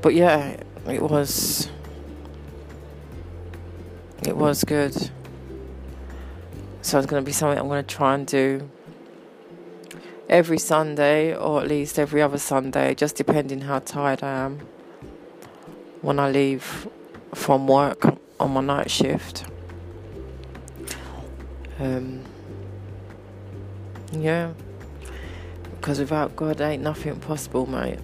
[0.00, 0.56] But yeah,
[0.88, 1.70] it was
[4.26, 4.94] it was good.
[6.80, 8.68] So it's going to be something I'm going to try and do
[10.28, 14.60] every Sunday, or at least every other Sunday, just depending how tired I am
[16.00, 16.88] when I leave
[17.34, 19.44] from work on my night shift.
[21.78, 22.24] Um,
[24.12, 24.52] yeah.
[25.76, 28.00] Because without God, ain't nothing possible, mate.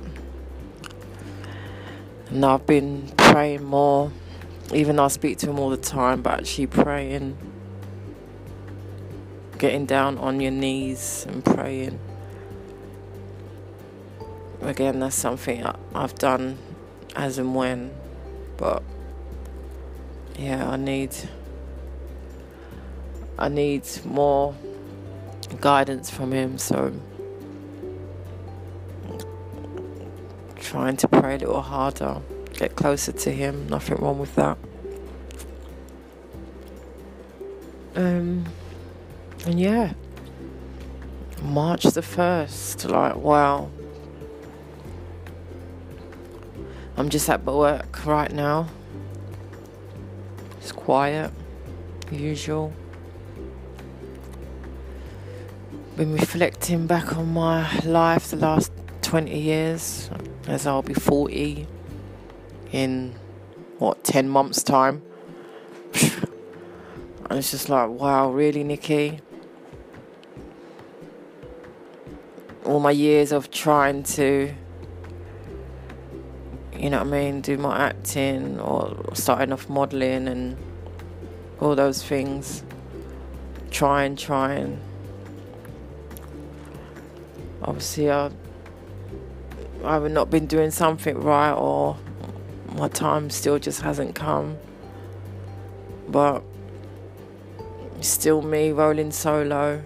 [2.30, 4.12] And I've been praying more,
[4.72, 7.36] even though I speak to Him all the time, but actually praying,
[9.58, 11.98] getting down on your knees and praying.
[14.60, 16.58] Again, that's something I've done
[17.16, 17.92] as and when,
[18.56, 18.82] but
[20.38, 21.14] yeah, I need.
[23.38, 24.54] I need more
[25.60, 26.92] guidance from him, so
[30.68, 32.20] trying to pray a little harder,
[32.52, 33.66] get closer to Him.
[33.68, 34.58] Nothing wrong with that.
[37.96, 38.44] Um,
[39.46, 39.94] and yeah,
[41.42, 43.70] March the 1st, like, wow.
[46.98, 48.68] I'm just at work right now.
[50.68, 51.30] It's quiet,
[52.10, 52.74] usual.
[55.96, 58.70] Been reflecting back on my life the last
[59.00, 60.10] 20 years,
[60.46, 61.66] as I'll be 40
[62.70, 63.14] in
[63.78, 65.00] what 10 months' time.
[66.02, 69.20] and it's just like, wow, really, Nikki?
[72.66, 74.52] All my years of trying to,
[76.78, 80.56] you know what I mean, do my acting or starting off modeling and
[81.60, 82.62] all those things.
[83.70, 84.80] Trying, trying.
[87.62, 88.30] Obviously, I,
[89.84, 91.96] I have not been doing something right or
[92.76, 94.56] my time still just hasn't come.
[96.08, 96.44] But
[98.00, 99.82] still me rolling solo.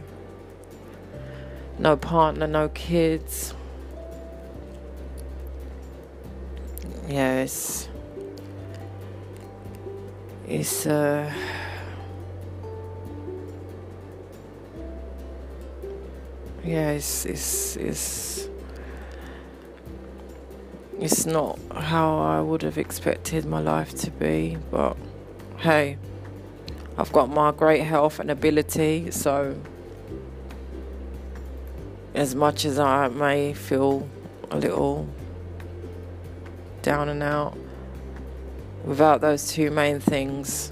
[1.79, 3.55] No partner, no kids.
[7.13, 7.91] Yeah, it's
[10.49, 11.31] it's uh
[16.65, 18.49] yeah, it's it's it's
[20.99, 24.97] it's not how I would have expected my life to be, but
[25.59, 25.99] hey,
[26.97, 29.61] I've got my great health and ability, so
[32.15, 34.09] as much as I may feel
[34.51, 35.07] a little
[36.83, 37.57] down and out,
[38.85, 40.71] without those two main things,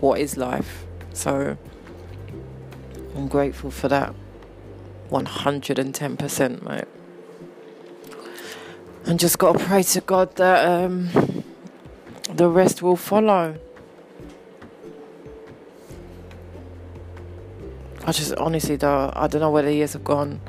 [0.00, 0.84] what is life?
[1.12, 1.56] So
[3.16, 4.14] I'm grateful for that
[5.10, 6.84] 110%, mate
[9.06, 11.44] and just got to pray to God that um,
[12.30, 13.58] the rest will follow.
[18.04, 19.16] I just honestly don't.
[19.16, 20.40] I don't know where the years have gone.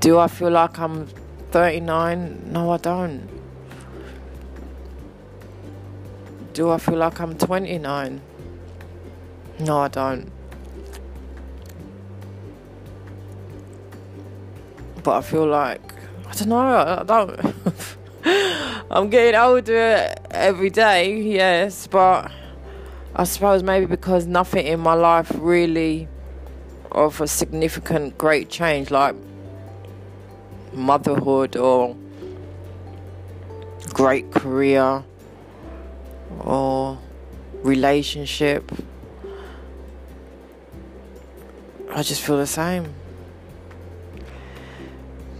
[0.00, 1.06] Do I feel like I'm
[1.50, 2.52] 39?
[2.52, 3.28] No, I don't.
[6.52, 8.20] Do I feel like I'm 29?
[9.60, 10.30] No, I don't.
[15.02, 15.80] But I feel like
[16.28, 16.56] I don't know.
[16.58, 17.54] I don't.
[18.90, 22.30] I'm getting older every day, yes, but
[23.14, 26.08] I suppose maybe because nothing in my life really
[26.92, 29.14] of a significant great change like
[30.72, 31.96] motherhood or
[33.92, 35.04] great career
[36.38, 36.98] or
[37.62, 38.70] relationship.
[41.92, 42.94] I just feel the same.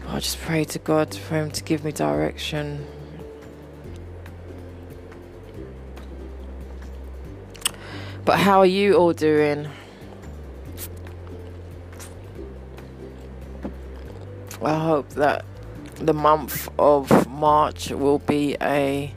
[0.09, 2.87] I just pray to God for Him to give me direction.
[8.25, 9.69] But how are you all doing?
[14.63, 15.47] I hope that
[15.95, 19.15] the month of March will be a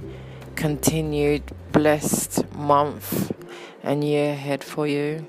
[0.56, 1.44] continued
[1.74, 3.34] blessed month
[3.82, 5.28] and year ahead for you.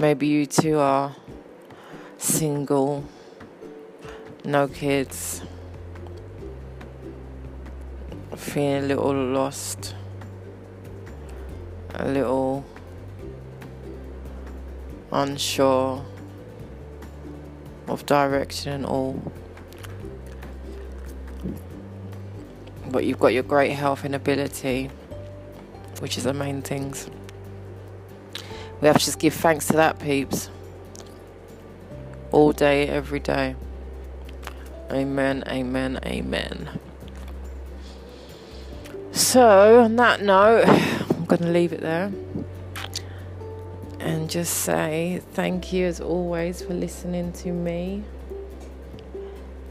[0.00, 1.14] Maybe you too are
[2.18, 3.04] single,
[4.44, 5.42] no kids,
[8.36, 9.94] feeling a little lost,
[11.94, 12.64] a little
[15.12, 16.04] unsure
[17.86, 19.32] of direction and all.
[22.90, 24.90] But you've got your great health and ability,
[26.00, 27.08] which is the main things.
[28.80, 30.50] We have to just give thanks to that, peeps
[32.32, 33.54] all day, every day.
[34.90, 36.80] Amen, amen, amen.
[39.12, 42.10] So, on that note, I'm going to leave it there
[44.00, 48.02] and just say thank you as always for listening to me.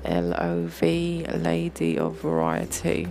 [0.03, 3.07] L O V, Lady of Variety.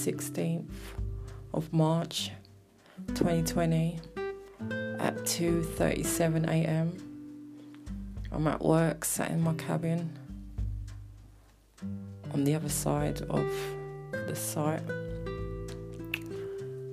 [0.00, 0.64] 16th
[1.52, 2.30] of March
[3.08, 3.98] 2020
[4.98, 6.86] at 2:37 a.m.
[8.32, 10.18] I'm at work, sat in my cabin
[12.32, 13.46] on the other side of
[14.12, 14.82] the site.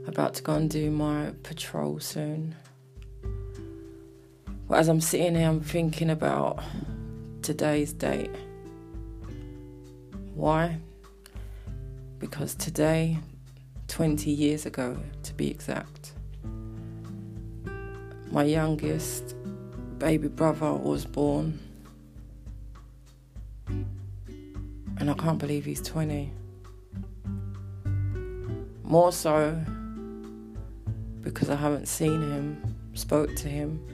[0.05, 2.55] About to go and do my patrol soon.
[4.67, 6.61] But as I'm sitting here, I'm thinking about
[7.41, 8.35] today's date.
[10.35, 10.81] Why?
[12.19, 13.19] Because today,
[13.87, 16.13] 20 years ago to be exact.
[18.31, 19.35] My youngest
[19.97, 21.59] baby brother was born,
[23.67, 26.33] and I can't believe he's 20.
[28.83, 29.59] More so
[31.21, 33.85] because I haven't seen him, spoke to him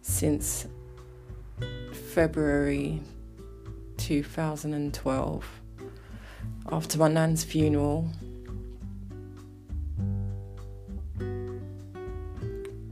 [0.00, 0.66] since
[2.14, 3.02] February
[3.98, 5.59] 2012
[6.72, 8.08] after my nan's funeral.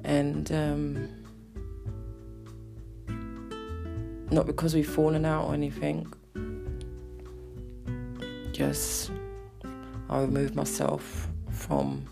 [0.05, 1.09] And um,
[4.31, 6.13] not because we've fallen out or anything,
[8.53, 9.11] just
[10.11, 12.07] I removed myself from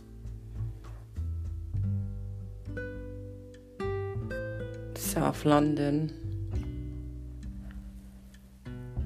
[4.94, 6.12] South London,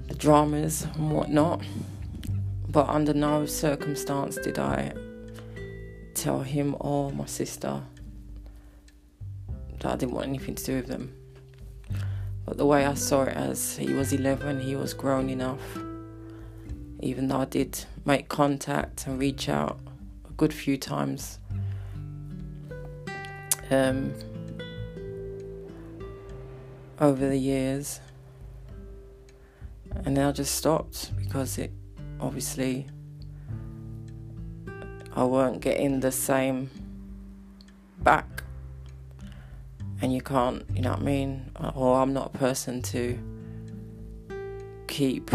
[0.09, 1.63] the dramas and whatnot.
[2.71, 4.93] But under no circumstance did I
[6.15, 7.83] tell him or my sister
[9.81, 11.13] that I didn't want anything to do with them.
[12.47, 15.61] But the way I saw it as he was 11, he was grown enough.
[17.01, 19.81] Even though I did make contact and reach out
[20.29, 21.41] a good few times.
[23.71, 24.15] Um,
[27.01, 28.01] over the years.
[30.05, 31.73] And then I just stopped because it
[32.21, 32.87] obviously
[35.15, 36.71] I weren't getting the same
[37.99, 38.45] back.
[40.03, 41.51] And you can't, you know what I mean?
[41.75, 43.19] Or I'm not a person to
[44.87, 45.31] keep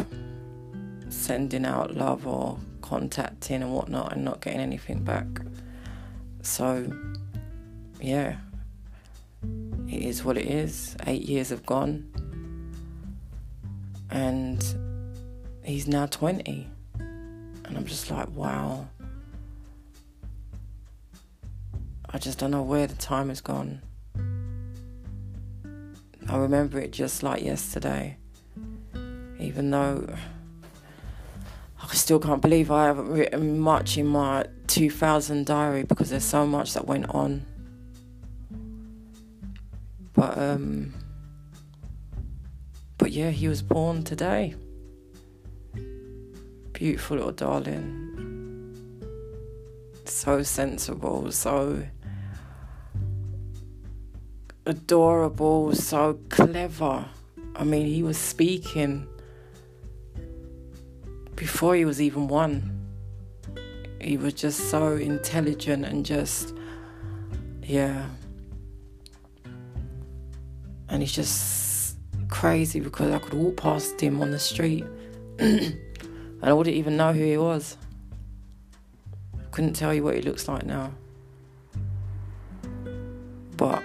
[1.09, 5.27] sending out love or contacting and whatnot and not getting anything back.
[6.41, 6.91] So,
[8.01, 8.37] yeah,
[9.87, 10.95] it is what it is.
[11.05, 12.09] Eight years have gone,
[14.09, 14.63] and
[15.63, 16.69] he's now 20.
[17.65, 18.87] And I'm just like, wow.
[22.09, 23.81] I just don't know where the time has gone.
[26.27, 28.17] I remember it just like yesterday,
[29.39, 30.07] even though
[31.81, 36.47] I still can't believe I haven't written much in my 2000 diary because there's so
[36.47, 37.45] much that went on.
[40.13, 40.93] But um
[42.97, 44.55] but yeah, he was born today.
[46.75, 48.01] Beautiful little darling.
[50.03, 51.87] So sensible, so
[54.65, 57.05] adorable, so clever.
[57.55, 59.07] I mean, he was speaking
[61.37, 62.77] before he was even one.
[64.01, 66.53] He was just so intelligent and just,
[67.63, 68.05] yeah,
[70.89, 71.95] and he's just
[72.27, 74.83] crazy because I could walk past him on the street
[76.41, 77.77] and I wouldn't even know who he was.
[79.51, 80.91] Couldn't tell you what he looks like now.
[83.57, 83.83] But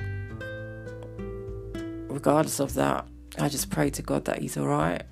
[2.08, 3.06] regardless of that,
[3.38, 5.02] I just pray to God that he's alright,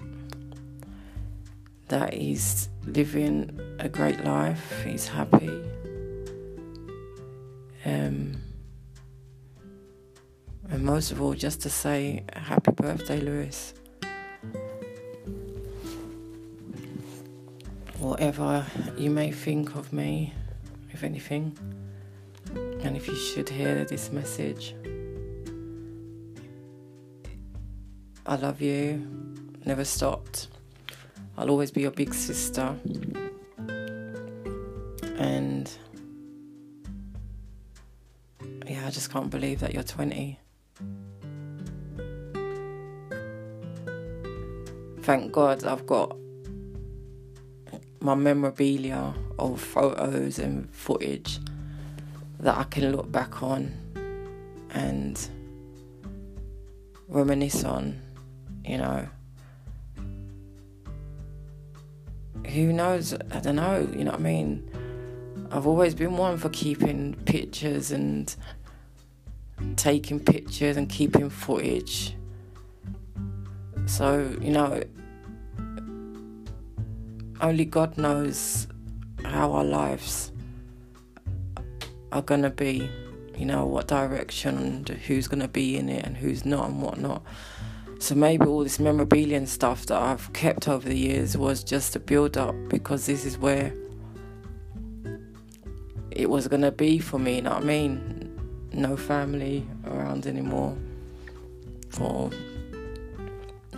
[1.88, 5.62] that he's living a great life, he's happy.
[7.84, 8.42] Um,
[10.68, 13.74] and most of all, just to say happy birthday, Lewis.
[17.98, 18.64] Whatever
[18.96, 20.32] you may think of me,
[20.90, 21.56] if anything,
[22.54, 24.74] and if you should hear this message,
[28.26, 29.06] I love you,
[29.64, 30.48] never stopped.
[31.36, 32.76] I'll always be your big sister.
[35.18, 35.70] And
[38.66, 40.38] yeah, I just can't believe that you're 20.
[45.08, 46.14] thank God I've got
[48.00, 51.38] my memorabilia of photos and footage
[52.40, 53.74] that I can look back on
[54.70, 55.28] and
[57.08, 58.00] reminisce on,
[58.64, 59.08] you know.
[62.46, 63.14] Who knows?
[63.14, 64.70] I don't know, you know what I mean?
[65.50, 68.34] I've always been one for keeping pictures and
[69.76, 72.14] taking pictures and keeping footage.
[73.86, 74.82] So, you know,
[77.40, 78.66] only God knows
[79.24, 80.32] how our lives
[82.12, 82.88] are going to be,
[83.36, 86.82] you know, what direction and who's going to be in it and who's not and
[86.82, 87.22] whatnot.
[88.00, 91.96] So maybe all this memorabilia and stuff that I've kept over the years was just
[91.96, 93.74] a build up because this is where
[96.10, 98.68] it was going to be for me, you know what I mean?
[98.72, 100.76] No family around anymore.
[102.00, 102.30] Or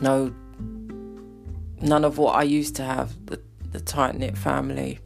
[0.01, 0.35] no
[1.81, 3.41] none of what I used to have, the
[3.73, 4.99] the tight knit family.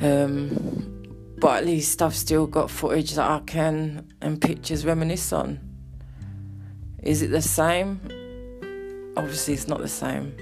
[0.00, 5.60] Um, but at least I've still got footage that I can and pictures reminisce on.
[7.02, 8.00] Is it the same?
[9.16, 10.36] Obviously, it's not the same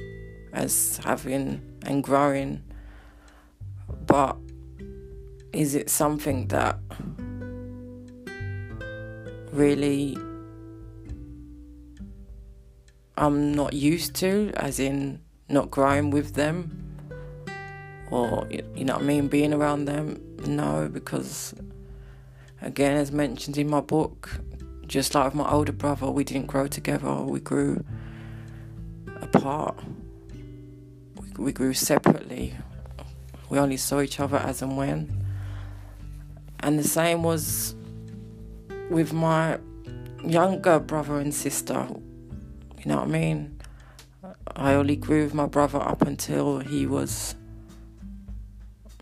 [0.53, 2.63] as having and growing,
[4.07, 4.37] but
[5.53, 6.79] is it something that
[9.53, 10.17] really
[13.17, 15.21] I'm not used to, as in
[15.51, 16.77] not growing with them?
[18.11, 20.21] Or, you know what I mean, being around them?
[20.47, 21.55] No, because,
[22.61, 24.41] again, as mentioned in my book,
[24.87, 27.85] just like with my older brother, we didn't grow together, we grew
[29.21, 29.79] apart.
[31.39, 32.55] We, grew separately.
[33.49, 35.25] We only saw each other as and when.
[36.61, 37.75] And the same was
[38.91, 39.59] with my
[40.25, 41.87] younger brother and sister.
[42.79, 43.60] You know what I mean?
[44.61, 47.35] I only grew with my brother up until he was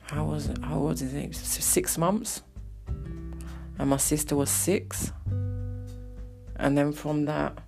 [0.02, 0.58] how was it?
[0.62, 1.30] How old is he?
[1.32, 2.42] Six months.
[3.78, 5.12] And my sister was six.
[6.56, 7.58] And then from that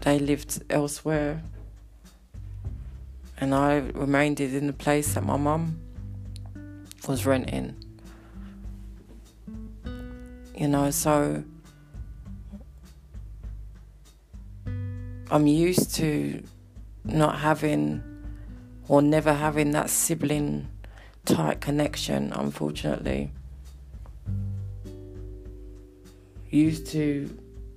[0.00, 1.42] they lived elsewhere
[3.38, 5.78] and I remained in the place that my mum
[7.06, 7.74] was renting.
[10.56, 11.44] You know, so
[15.28, 16.40] I'm used to
[17.04, 18.02] not having
[18.86, 20.68] or never having that sibling
[21.24, 23.32] tight connection, unfortunately.
[26.48, 27.36] Used to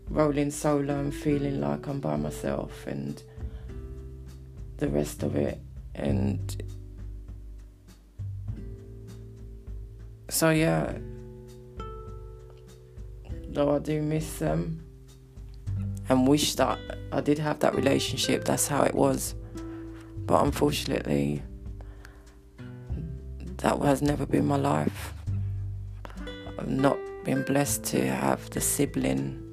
[0.09, 3.21] rolling solo and feeling like I'm by myself and
[4.77, 5.59] the rest of it.
[5.95, 6.63] And
[10.29, 10.93] so, yeah,
[13.49, 14.78] though I do miss them
[16.09, 16.79] and wish that
[17.11, 19.35] I did have that relationship, that's how it was.
[20.25, 21.43] But unfortunately,
[23.57, 25.13] that has never been my life.
[26.57, 29.45] I've not been blessed to have the sibling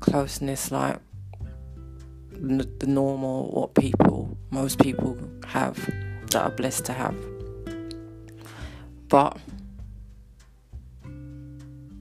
[0.00, 0.98] closeness like
[2.32, 5.16] the normal what people most people
[5.46, 5.76] have
[6.30, 7.14] that are blessed to have
[9.08, 9.38] but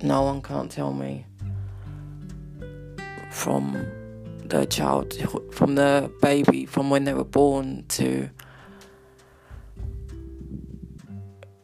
[0.02, 1.26] no one can't tell me
[3.32, 3.88] from
[4.46, 5.14] the child
[5.52, 8.30] from the baby from when they were born to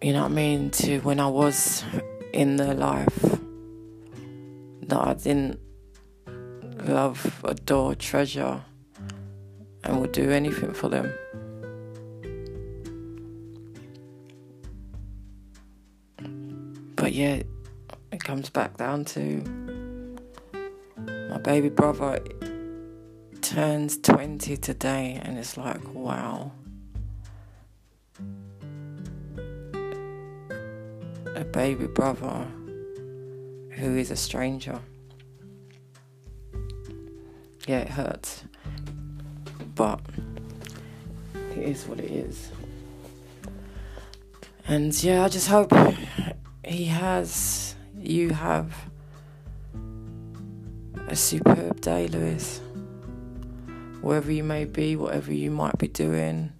[0.02, 1.84] you know what I mean to when I was
[2.34, 3.38] in their life
[4.84, 5.60] that I didn't
[6.86, 8.64] love, adore, treasure,
[9.84, 11.14] and would do anything for them.
[16.96, 17.42] But yeah,
[18.12, 19.67] it comes back down to
[21.38, 22.20] my baby brother
[23.42, 26.52] turns 20 today, and it's like, wow.
[31.36, 32.48] A baby brother
[33.70, 34.80] who is a stranger
[37.68, 38.44] yeah, it hurts.
[39.76, 40.00] But
[41.52, 42.52] it is what it is.
[44.68, 45.72] And yeah, I just hope
[46.66, 48.87] he has, you have
[51.08, 52.62] a superb day, Lewis.
[54.02, 56.52] Wherever you may be, whatever you might be doing.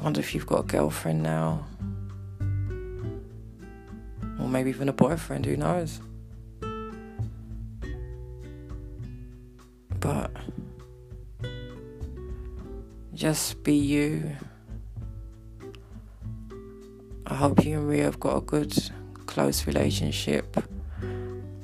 [0.00, 1.66] Wonder if you've got a girlfriend now.
[4.40, 6.00] Or maybe even a boyfriend, who knows?
[10.02, 10.32] but
[13.14, 14.36] just be you.
[17.24, 18.76] I hope you and Ria have got a good,
[19.26, 20.56] close relationship,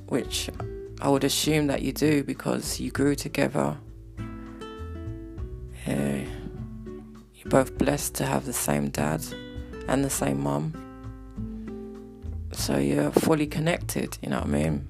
[0.08, 0.50] which
[1.00, 3.76] I would assume that you do because you grew together.
[5.86, 6.24] Uh,
[7.34, 9.24] you're both blessed to have the same dad
[9.86, 10.74] and the same mum.
[12.52, 14.88] So you're fully connected, you know what I mean?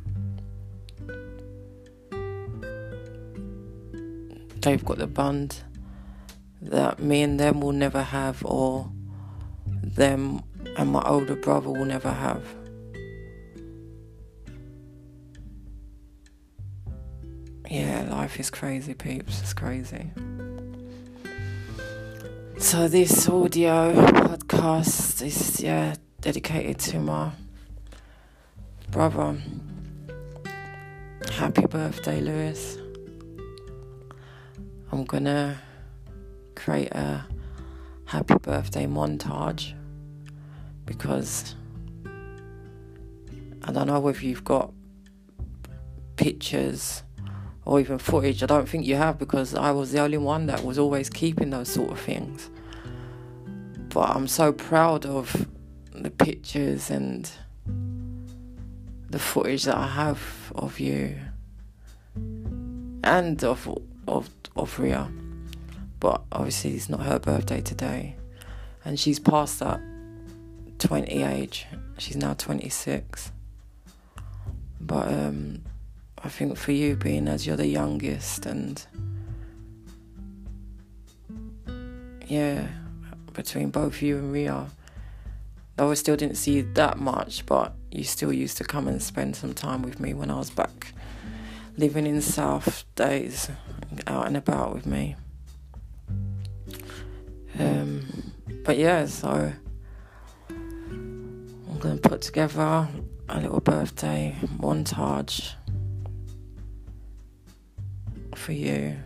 [4.60, 5.62] they've got the bond
[6.60, 8.90] that me and them will never have, or
[9.82, 10.42] them
[10.76, 12.42] and my older brother will never have.
[17.70, 19.42] Yeah, life is crazy, peeps.
[19.42, 20.10] It's crazy.
[22.56, 27.32] So this audio podcast is yeah dedicated to my
[28.90, 29.36] brother.
[31.30, 32.78] Happy birthday, Lewis.
[34.90, 35.58] I'm gonna
[36.54, 37.26] create a
[38.06, 39.74] happy birthday montage
[40.86, 41.54] because
[43.62, 44.72] I don't know if you've got
[46.16, 47.02] pictures
[47.68, 48.42] or even footage.
[48.42, 51.50] I don't think you have because I was the only one that was always keeping
[51.50, 52.48] those sort of things.
[53.90, 55.46] but I'm so proud of
[55.92, 57.30] the pictures and
[59.10, 61.16] the footage that I have of you
[63.04, 63.68] and of
[64.06, 65.10] of of Ria.
[66.00, 68.16] But obviously it's not her birthday today.
[68.82, 69.80] And she's past that
[70.78, 71.66] 20 age.
[71.98, 73.32] She's now 26.
[74.80, 75.64] But um,
[76.24, 78.84] I think for you, being as you're the youngest, and
[82.26, 82.66] yeah,
[83.32, 84.66] between both you and Ria,
[85.76, 89.00] though I still didn't see you that much, but you still used to come and
[89.00, 90.92] spend some time with me when I was back
[91.76, 93.48] living in South days,
[94.08, 95.14] out and about with me.
[97.58, 98.32] Um,
[98.64, 99.52] but yeah, so
[100.50, 102.88] I'm gonna put together
[103.28, 105.54] a little birthday montage
[108.38, 108.96] for you.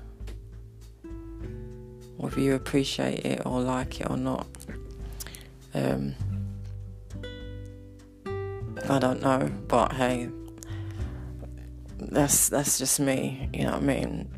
[2.17, 4.47] Whether you appreciate it or like it or not.
[5.75, 6.15] Um,
[8.89, 10.29] I don't know, but hey,
[11.99, 14.29] that's that's just me, you know what I mean?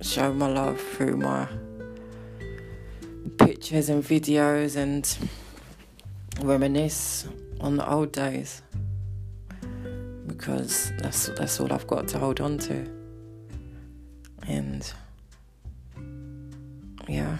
[0.00, 1.48] Show my love through my
[3.38, 5.16] pictures and videos and
[6.40, 7.26] reminisce
[7.60, 8.62] on the old days
[10.36, 12.86] because that's that's all I've got to hold on to.
[14.46, 14.92] And
[17.08, 17.38] yeah.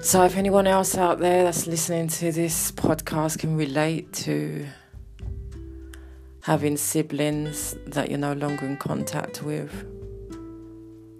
[0.00, 4.66] So if anyone else out there that's listening to this podcast can relate to
[6.42, 9.72] having siblings that you're no longer in contact with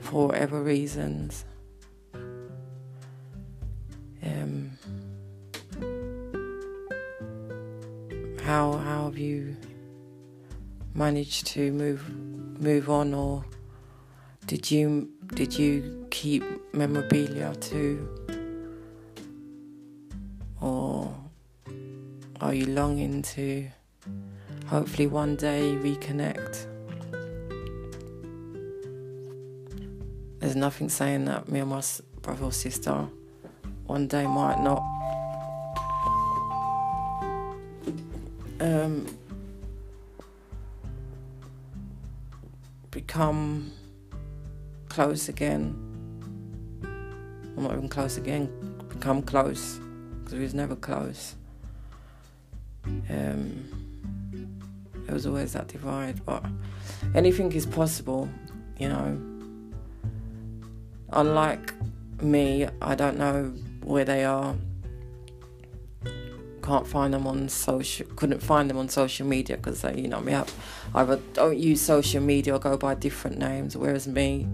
[0.01, 1.47] for whatever reasons.
[4.23, 4.74] Um,
[8.45, 9.57] how how have you
[10.95, 12.07] managed to move
[12.61, 13.45] move on, or
[14.47, 16.45] did you did you keep
[16.75, 18.07] memorabilia too,
[20.61, 21.15] or
[22.43, 23.67] are you longing to
[24.67, 26.67] hopefully one day reconnect?
[30.41, 31.83] There's nothing saying that me and my
[32.21, 33.09] brother or sister
[33.87, 34.83] one day might not
[38.61, 39.07] um,
[42.91, 43.73] become
[44.89, 45.75] close again.
[46.83, 48.51] I'm not even close again.
[48.89, 49.79] Become close
[50.19, 51.35] because we was never close.
[52.87, 53.65] Um,
[55.07, 56.45] there was always that divide, but
[57.15, 58.29] anything is possible,
[58.79, 59.35] you know
[61.15, 61.73] unlike
[62.21, 63.53] me, I don't know
[63.83, 64.55] where they are.
[66.65, 68.07] Can't find them on social.
[68.17, 70.51] Couldn't find them on social media because they, you know, me have
[70.95, 73.77] either don't use social media or go by different names.
[73.77, 74.49] Whereas me,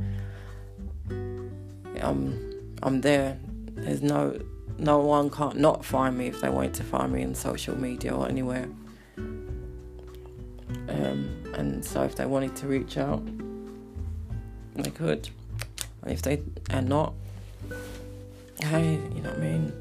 [2.00, 3.38] I'm I'm there.
[3.74, 4.40] There's no
[4.76, 8.12] no one can't not find me if they wanted to find me on social media
[8.12, 8.68] or anywhere.
[10.88, 13.22] Um, and so if they wanted to reach out,
[14.74, 15.28] they could.
[16.02, 17.14] And if they are not,
[18.58, 19.79] hey, you know what I mean?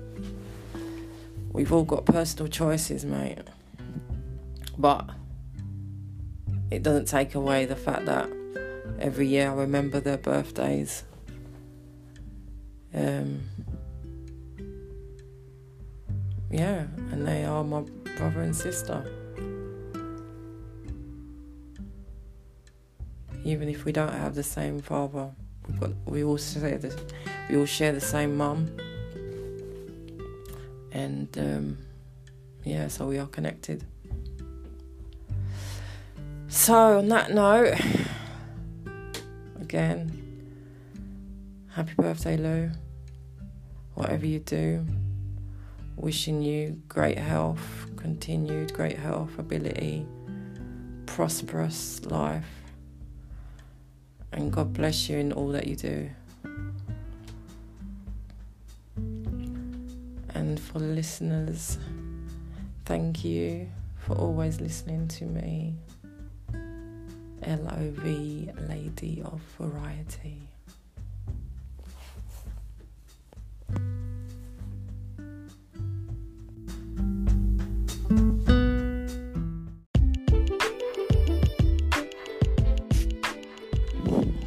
[1.59, 3.39] We've all got personal choices, mate.
[4.77, 5.09] But
[6.71, 8.29] it doesn't take away the fact that
[8.97, 11.03] every year I remember their birthdays.
[12.93, 13.41] Um,
[16.49, 17.81] yeah, and they are my
[18.15, 19.03] brother and sister.
[23.43, 25.31] Even if we don't have the same father
[26.05, 26.99] we all share the,
[27.49, 28.69] we all share the same mum,
[30.91, 31.77] and um,
[32.63, 33.83] yeah, so we are connected.
[36.47, 37.75] So on that note,
[39.61, 40.11] again,
[41.71, 42.71] happy birthday, Lou.
[43.93, 44.85] Whatever you do,
[45.95, 50.05] wishing you great health, continued great health, ability,
[51.05, 52.59] prosperous life
[54.31, 56.09] and God bless you in all that you do.
[60.39, 61.77] And for listeners,
[62.85, 63.67] thank you
[63.97, 65.75] for always listening to me.
[67.45, 68.05] LOV,
[68.69, 70.47] Lady of Variety.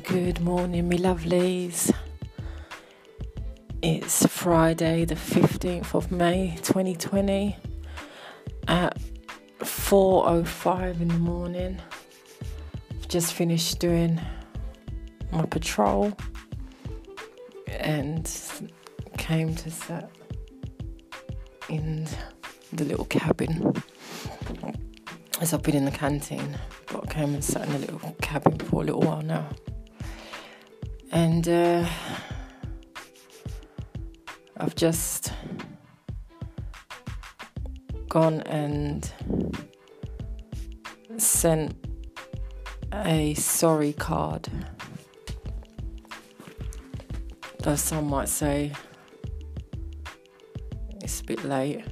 [0.05, 1.93] Good morning, me lovelies.
[3.85, 7.57] It's Friday, the 15th of May 2020
[8.69, 8.97] at
[9.59, 11.81] 4:05 in the morning.
[12.93, 14.21] I've just finished doing
[15.33, 16.13] my patrol
[17.67, 18.31] and
[19.19, 20.05] came to sit
[21.69, 22.07] in
[22.73, 23.75] the little cabin.
[25.41, 26.57] As I've been in the canteen,
[26.87, 29.49] but I came and sat in the little cabin for a little while now.
[31.11, 31.85] And uh,
[34.63, 35.33] I've just
[38.09, 39.13] gone and
[41.17, 41.75] sent
[42.93, 44.49] a sorry card.
[47.59, 48.71] Though some might say
[51.01, 51.85] it's a bit late,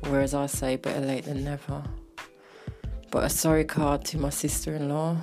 [0.00, 1.82] whereas I say better late than never.
[3.10, 5.16] But a sorry card to my sister in law.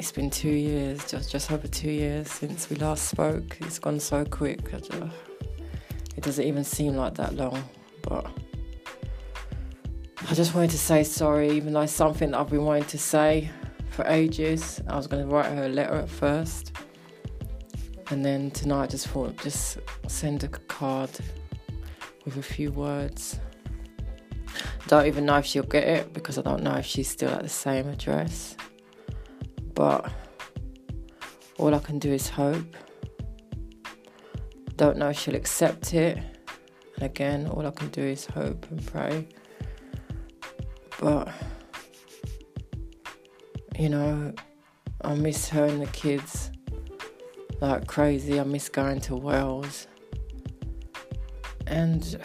[0.00, 3.58] It's been two years, just just over two years since we last spoke.
[3.60, 4.70] It's gone so quick.
[4.70, 4.90] Just,
[6.16, 7.62] it doesn't even seem like that long,
[8.00, 8.26] but
[10.26, 13.50] I just wanted to say sorry, even though it's something I've been wanting to say
[13.90, 14.80] for ages.
[14.88, 16.72] I was going to write her a letter at first,
[18.08, 21.10] and then tonight I just thought just send a card
[22.24, 23.38] with a few words.
[24.86, 27.42] Don't even know if she'll get it because I don't know if she's still at
[27.42, 28.56] the same address.
[29.80, 30.12] But
[31.56, 32.76] all I can do is hope.
[34.76, 36.18] Don't know if she'll accept it.
[36.96, 39.26] And again, all I can do is hope and pray.
[41.00, 41.32] But,
[43.78, 44.34] you know,
[45.00, 46.50] I miss her and the kids
[47.62, 48.38] like crazy.
[48.38, 49.86] I miss going to Wales.
[51.66, 52.20] And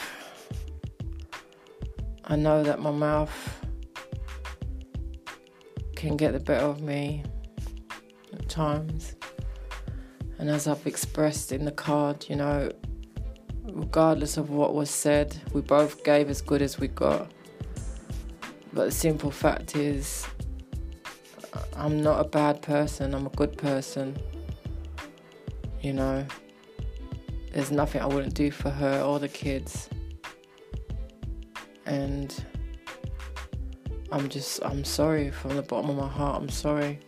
[2.25, 3.65] I know that my mouth
[5.95, 7.23] can get the better of me
[8.55, 9.15] times.
[10.39, 12.71] And as I've expressed in the card, you know,
[13.63, 17.31] regardless of what was said, we both gave as good as we got.
[18.71, 20.25] But the simple fact is,
[21.75, 24.17] I'm not a bad person, I'm a good person.
[25.81, 26.25] You know,
[27.51, 29.89] there's nothing I wouldn't do for her or the kids.
[31.85, 32.33] And
[34.11, 36.99] I'm just, I'm sorry from the bottom of my heart, I'm sorry.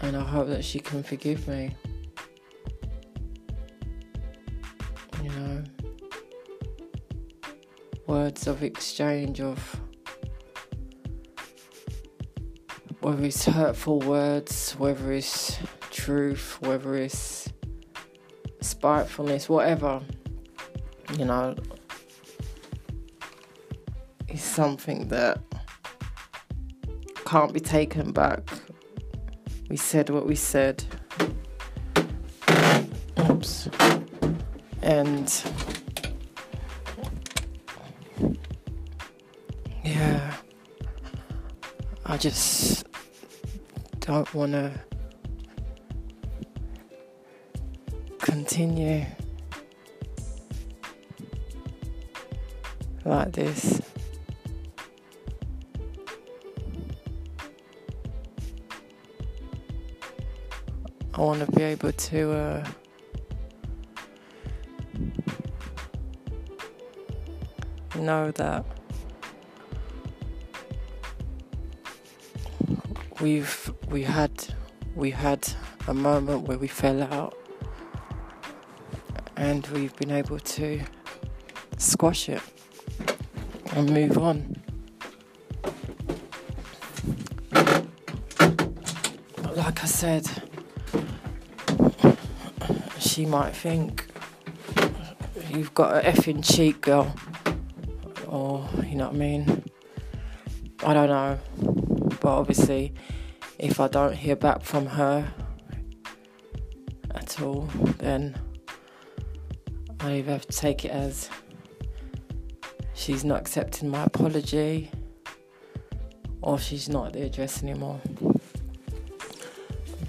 [0.00, 1.74] And I hope that she can forgive me.
[5.22, 5.64] You know,
[8.06, 9.80] words of exchange of
[13.00, 15.58] whether it's hurtful words, whether it's
[15.90, 17.48] truth, whether it's
[18.60, 20.02] spitefulness, whatever,
[21.18, 21.54] you know,
[24.28, 25.40] is something that
[27.24, 28.48] can't be taken back.
[29.68, 30.84] We said what we said.
[33.28, 33.68] Oops.
[34.82, 35.42] And
[39.84, 40.36] yeah,
[42.04, 42.86] I just
[44.00, 44.70] don't want to
[48.20, 49.04] continue
[53.04, 53.80] like this.
[61.16, 62.68] I want to be able to uh,
[67.94, 68.66] know that
[73.22, 74.30] we've we had
[74.94, 75.48] we had
[75.88, 77.34] a moment where we fell out
[79.38, 80.82] and we've been able to
[81.78, 82.42] squash it
[83.72, 84.54] and move on.
[89.54, 90.45] Like I said,
[93.16, 94.08] she might think
[95.48, 97.16] you've got an effing cheek, girl,
[98.28, 99.64] or you know what I mean.
[100.84, 101.38] I don't know,
[102.20, 102.92] but obviously,
[103.58, 105.32] if I don't hear back from her
[107.14, 108.38] at all, then
[110.00, 111.30] I either have to take it as
[112.92, 114.90] she's not accepting my apology
[116.42, 117.98] or she's not at the address anymore.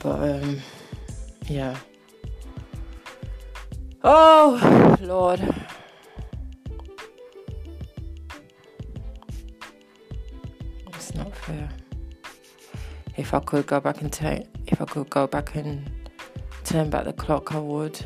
[0.04, 0.58] But um,
[1.48, 1.78] yeah.
[4.04, 5.42] Oh Lord.
[10.88, 11.70] It's not fair.
[13.16, 15.90] If I could go back and take if I could go back and
[16.64, 18.06] turn back the clock I would.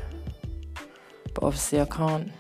[1.34, 2.32] But obviously I can't.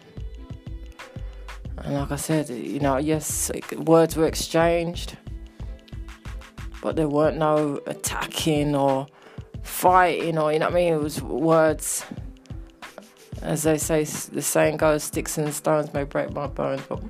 [1.79, 5.17] And like I said, you know, yes, words were exchanged,
[6.81, 9.07] but there weren't no attacking or
[9.63, 10.93] fighting or, you know what I mean?
[10.93, 12.05] It was words.
[13.41, 17.01] As they say, the saying goes, sticks and stones may break my bones, but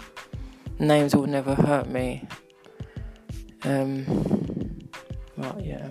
[0.80, 2.28] names will never hurt me.
[3.64, 4.06] Um,
[5.38, 5.90] well, yeah.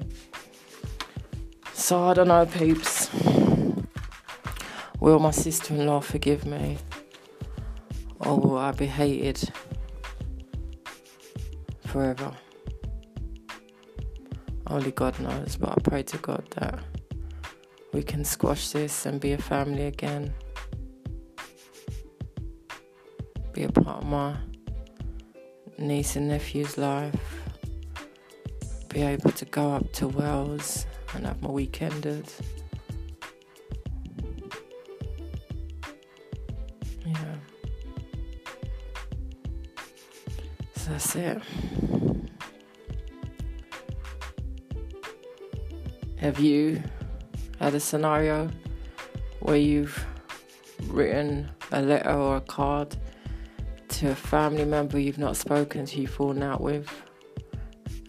[1.74, 3.10] So I don't know, peeps.
[4.98, 6.78] Will my sister in law forgive me?
[8.20, 9.52] Or will I be hated
[11.86, 12.32] forever?
[14.66, 16.78] Only God knows, but I pray to God that
[17.92, 20.32] we can squash this and be a family again.
[23.52, 24.36] Be a part of my
[25.78, 27.14] niece and nephew's life.
[28.88, 32.30] Be able to go up to Wales and have my weekenders.
[37.04, 37.34] Yeah.
[40.76, 41.42] So that's it.
[46.16, 46.82] Have you
[47.60, 48.48] Uh, had a scenario
[49.40, 50.04] where you've
[50.86, 52.96] written a letter or a card
[53.88, 56.88] to a family member you've not spoken to, you've fallen out with,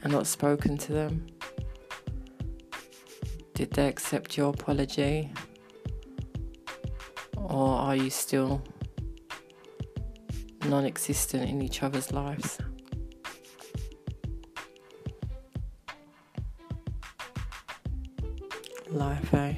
[0.04, 1.28] and not spoken to them?
[3.54, 5.32] Did they accept your apology?
[7.36, 8.62] Or are you still
[10.66, 12.58] non existent in each other's lives?
[18.92, 19.54] Life, eh?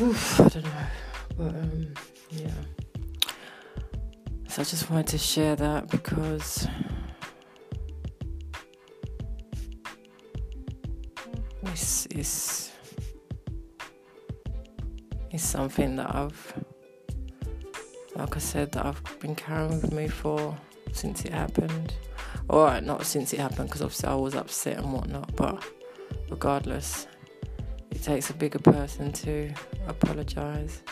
[0.00, 0.70] Oof, I don't know.
[1.36, 1.94] But, um,
[2.30, 2.50] yeah.
[4.46, 6.68] So I just wanted to share that because
[11.64, 12.70] it's, it's,
[15.32, 16.54] it's something that I've,
[18.14, 20.56] like I said, that I've been carrying with me for
[20.92, 21.92] since it happened.
[22.48, 25.64] Alright, not since it happened because obviously I was upset and whatnot, but
[26.30, 27.06] regardless,
[27.90, 29.52] it takes a bigger person to
[29.88, 30.82] apologize.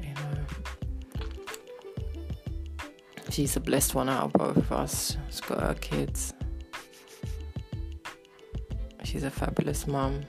[0.00, 0.44] You know,
[3.30, 5.16] she's the blessed one out of both of us.
[5.28, 6.34] She's got her kids.
[9.02, 10.20] She's a fabulous mum.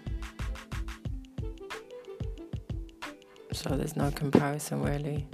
[3.51, 5.27] So there's no comparison really.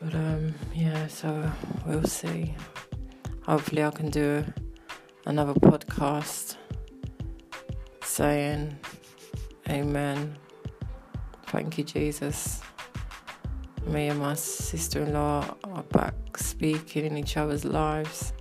[0.00, 1.50] But um, yeah, so
[1.86, 2.54] we'll see.
[3.46, 4.44] Hopefully, I can do
[5.26, 6.56] another podcast
[8.02, 8.78] saying,
[9.68, 10.36] Amen.
[11.46, 12.62] Thank you, Jesus.
[13.86, 18.32] Me and my sister in law are back speaking in each other's lives.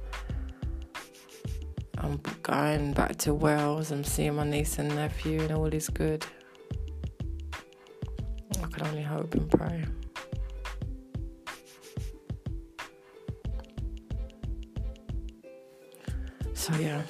[1.97, 3.91] I'm going back to Wales.
[3.91, 6.25] I'm seeing my niece and nephew, and all is good.
[8.61, 9.85] I can only hope and pray.
[16.59, 17.01] So, yeah.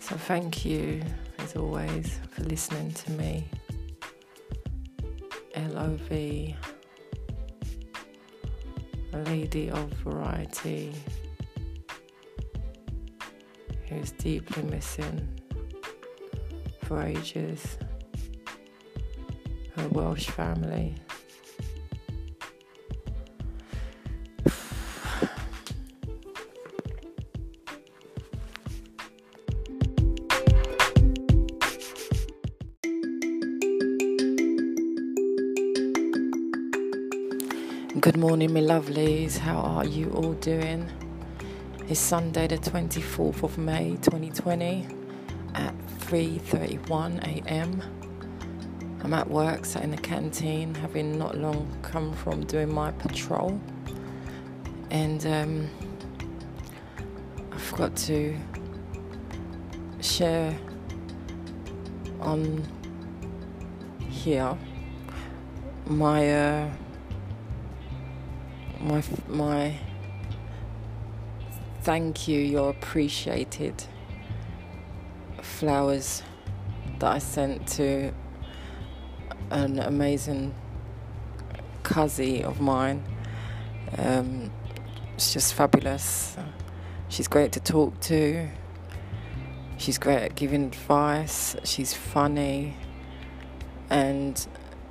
[0.00, 1.00] So, thank you
[1.38, 3.48] as always for listening to me.
[5.56, 6.10] LOV,
[9.12, 10.92] lady of variety
[13.88, 15.28] who's deeply missing
[16.82, 17.78] for ages.
[19.76, 20.96] Her Welsh family.
[38.30, 39.38] Morning, my lovelies.
[39.38, 40.88] How are you all doing?
[41.88, 44.86] It's Sunday, the 24th of May 2020
[45.56, 47.82] at 3:31 a.m.
[49.02, 53.60] I'm at work, sat in the canteen, having not long come from doing my patrol,
[54.92, 55.68] and um,
[57.50, 58.38] I forgot to
[60.00, 60.56] share
[62.20, 62.64] on
[64.08, 64.56] here
[65.88, 66.70] my uh,
[68.80, 69.74] my my
[71.82, 73.84] thank you you're appreciated
[75.42, 76.22] flowers
[76.98, 78.12] that I sent to
[79.50, 80.54] an amazing
[81.82, 83.02] cousin of mine.
[83.98, 84.50] Um,
[85.14, 86.36] it's just fabulous.
[87.08, 88.48] She's great to talk to.
[89.76, 91.56] She's great at giving advice.
[91.64, 92.76] She's funny.
[93.88, 94.46] And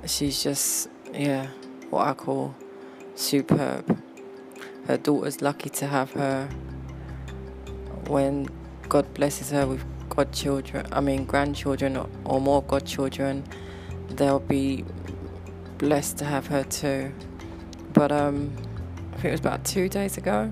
[0.06, 1.48] she's just yeah
[1.90, 2.54] what I call
[3.20, 3.98] superb.
[4.86, 6.48] Her daughter's lucky to have her.
[8.06, 8.48] When
[8.88, 13.44] God blesses her with godchildren, I mean grandchildren or, or more godchildren,
[14.08, 14.84] they'll be
[15.78, 17.12] blessed to have her too.
[17.92, 18.52] But um,
[19.12, 20.50] I think it was about two days ago.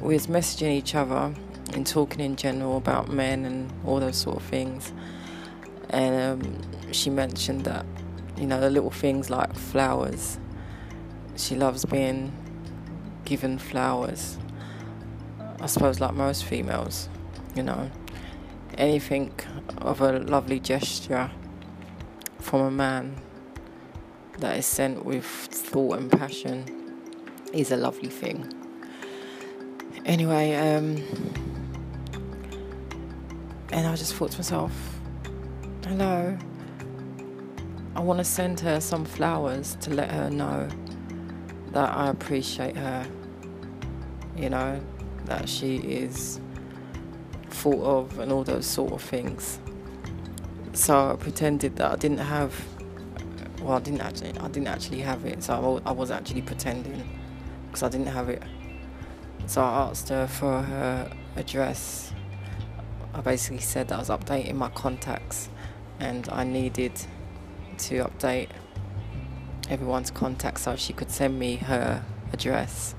[0.00, 1.32] We was messaging each other
[1.74, 4.92] and talking in general about men and all those sort of things.
[5.90, 7.86] And um, she mentioned that,
[8.36, 10.38] you know, the little things like flowers
[11.40, 12.32] she loves being
[13.24, 14.38] given flowers.
[15.60, 17.08] I suppose, like most females,
[17.54, 17.90] you know,
[18.78, 19.32] anything
[19.78, 21.30] of a lovely gesture
[22.38, 23.16] from a man
[24.38, 26.64] that is sent with thought and passion
[27.52, 28.52] is a lovely thing.
[30.04, 30.96] Anyway, um,
[33.72, 34.72] and I just thought to myself,
[35.86, 36.36] hello,
[37.94, 40.68] I want to send her some flowers to let her know
[41.72, 43.06] that I appreciate her,
[44.36, 44.80] you know,
[45.26, 46.40] that she is
[47.50, 49.58] thought of and all those sort of things.
[50.72, 52.54] So I pretended that I didn't have.
[53.60, 54.38] Well, I didn't actually.
[54.38, 55.42] I didn't actually have it.
[55.42, 57.08] So I was actually pretending
[57.66, 58.42] because I didn't have it.
[59.46, 62.12] So I asked her for her address.
[63.12, 65.48] I basically said that I was updating my contacts,
[65.98, 66.92] and I needed
[67.78, 68.48] to update
[69.70, 72.94] everyone's contacts so she could send me her address.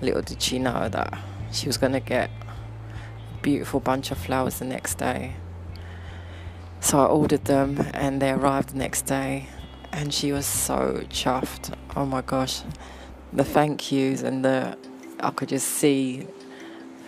[0.00, 1.18] Little did she know that
[1.50, 5.36] she was going to get a beautiful bunch of flowers the next day.
[6.80, 9.48] So I ordered them and they arrived the next day
[9.92, 11.74] and she was so chuffed.
[11.96, 12.62] Oh my gosh.
[13.32, 14.76] The thank yous and the
[15.20, 16.26] I could just see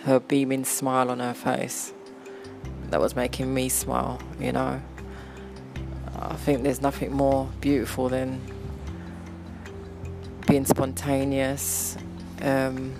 [0.05, 1.93] her beaming smile on her face.
[2.89, 4.81] That was making me smile, you know.
[6.17, 8.41] I think there's nothing more beautiful than
[10.47, 11.97] being spontaneous,
[12.41, 12.93] um,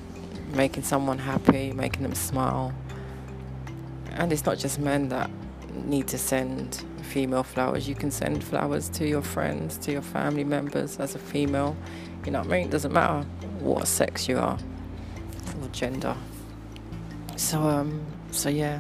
[0.53, 2.73] making someone happy, making them smile.
[4.11, 5.29] And it's not just men that
[5.73, 7.87] need to send female flowers.
[7.87, 11.75] You can send flowers to your friends, to your family members as a female.
[12.25, 12.67] You know what I mean?
[12.67, 13.27] It doesn't matter
[13.59, 14.57] what sex you are
[15.61, 16.15] or gender.
[17.35, 18.79] So um so yeah.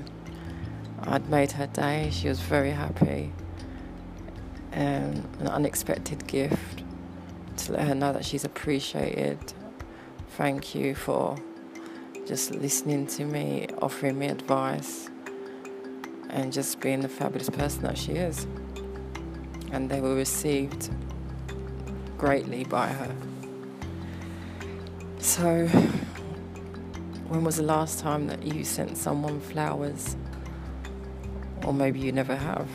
[1.07, 2.09] I'd made her day.
[2.11, 3.31] She was very happy.
[4.73, 6.74] Um, an unexpected gift
[7.57, 9.37] to let her know that she's appreciated.
[10.37, 11.37] Thank you for
[12.25, 15.09] just listening to me, offering me advice
[16.29, 18.45] and just being the fabulous person that she is.
[19.71, 20.89] And they were received
[22.17, 23.15] greatly by her.
[25.19, 25.67] So,
[27.27, 30.15] when was the last time that you sent someone flowers?
[31.65, 32.69] Or maybe you never have.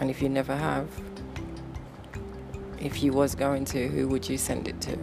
[0.00, 0.88] And if you never have,
[2.80, 4.96] if you was going to, who would you send it to?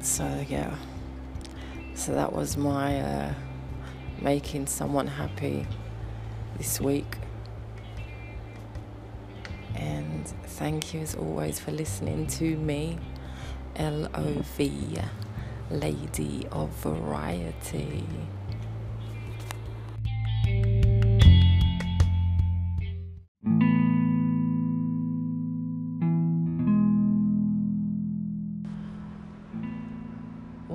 [0.00, 0.74] So, yeah.
[1.94, 3.34] So that was my uh,
[4.20, 5.66] making someone happy
[6.58, 7.18] this week.
[9.74, 12.98] And thank you as always for listening to me,
[13.76, 14.98] L O V,
[15.70, 18.04] Lady of Variety.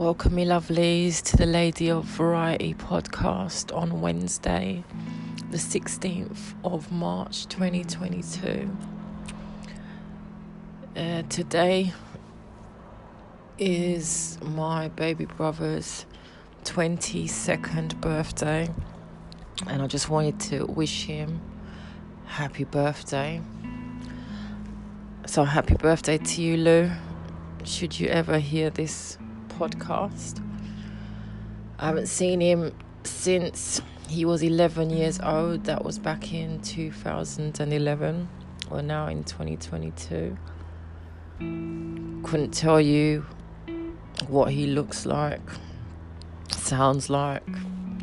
[0.08, 4.86] Welcome, me lovelies, to the Lady of Variety podcast on Wednesday,
[5.52, 8.72] the 16th of March 2022.
[10.96, 11.92] Uh, today
[13.58, 16.06] is my baby brother's
[16.64, 18.70] 22nd birthday,
[19.68, 21.42] and I just wanted to wish him
[22.28, 23.42] happy birthday.
[25.26, 26.92] So, happy birthday to you, Lou.
[27.66, 29.18] Should you ever hear this
[29.58, 30.44] podcast.
[31.80, 32.74] I haven't seen him
[33.04, 35.66] since he was 11 years old.
[35.66, 38.30] That was back in 2011.
[38.70, 40.38] We're now in 2022.
[41.40, 43.26] Couldn't tell you
[44.28, 45.42] what he looks like,
[46.52, 47.44] sounds like,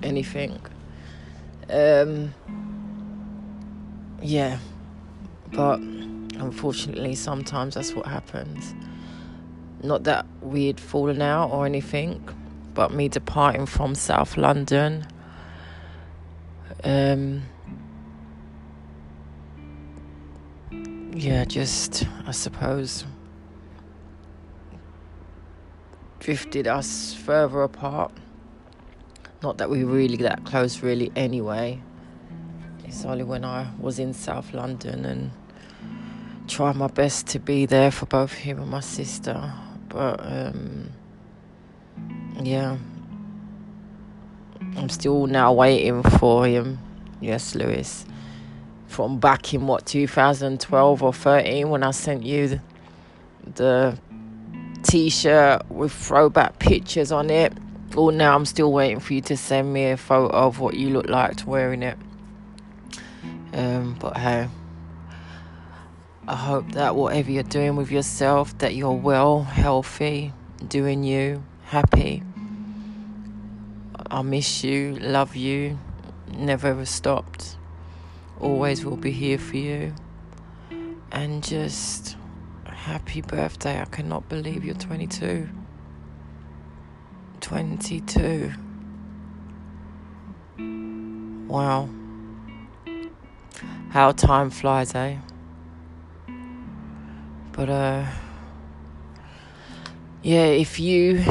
[0.03, 0.59] anything.
[1.69, 2.33] Um,
[4.23, 4.59] yeah,
[5.53, 8.75] but unfortunately, sometimes that's what happens.
[9.85, 12.27] Not that we'd fallen out or anything,
[12.73, 15.07] but me departing from South London.
[16.83, 17.43] Um,
[21.13, 23.05] yeah, just, I suppose,
[26.19, 28.11] drifted us further apart.
[29.43, 31.83] Not that we were really that close, really, anyway.
[32.87, 35.31] It's only when I was in South London and
[36.49, 39.53] tried my best to be there for both him and my sister
[39.95, 40.91] but um,
[42.43, 42.77] yeah,
[44.77, 46.81] I'm still now waiting for him.
[47.21, 48.05] Yes, Lewis.
[48.89, 52.61] From back in what 2012 or 13 when I sent you the,
[53.55, 53.99] the
[54.83, 57.53] t-shirt with throwback pictures on it.
[57.95, 60.91] Well, now I'm still waiting for you to send me a photo of what you
[60.91, 61.97] look like wearing it.
[63.53, 64.49] Um, but hey,
[66.27, 70.33] I hope that whatever you're doing with yourself, that you're well, healthy,
[70.67, 72.23] doing you, happy.
[74.11, 75.79] I miss you, love you,
[76.33, 77.59] never ever stopped.
[78.41, 79.95] Always will be here for you.
[81.13, 82.17] And just
[82.65, 83.81] happy birthday.
[83.81, 85.49] I cannot believe you're 22.
[87.43, 88.51] 22.
[91.49, 91.91] Wow.
[93.91, 95.19] How time flies, eh?
[97.57, 98.05] But, uh,
[100.23, 101.25] yeah, if you,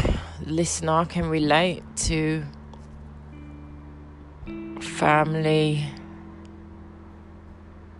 [0.45, 2.45] listener, can relate to
[4.79, 5.85] family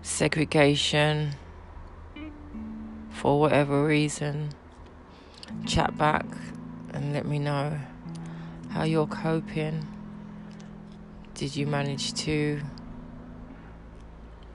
[0.02, 1.32] segregation
[3.10, 4.50] for whatever reason,
[5.66, 6.26] chat back
[6.94, 7.78] and let me know
[8.70, 9.86] how you're coping.
[11.34, 12.62] Did you manage to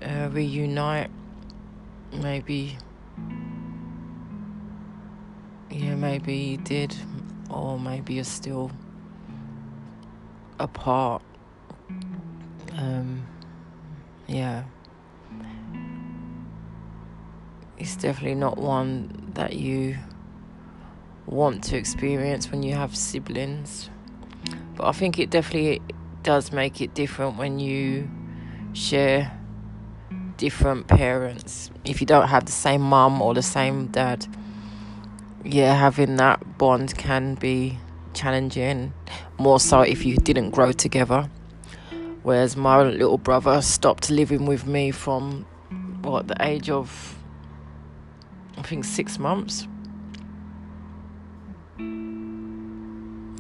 [0.01, 1.11] uh, reunite?
[2.13, 2.79] Maybe
[5.71, 6.95] yeah, maybe you did,
[7.51, 8.71] or maybe you're still
[10.59, 11.23] apart.
[12.73, 13.27] Um,
[14.27, 14.65] yeah,
[17.79, 19.97] it's definitely not one that you
[21.27, 23.91] want to experience when you have siblings.
[24.77, 25.83] But I think it definitely
[26.23, 28.09] does make it different when you
[28.73, 29.33] share
[30.37, 31.71] different parents.
[31.85, 34.27] If you don't have the same mum or the same dad,
[35.45, 37.79] yeah, having that bond can be
[38.15, 38.93] challenging.
[39.39, 41.31] More so if you didn't grow together.
[42.23, 45.47] Whereas my little brother stopped living with me from
[46.03, 47.19] what the age of
[48.57, 49.69] I think six months.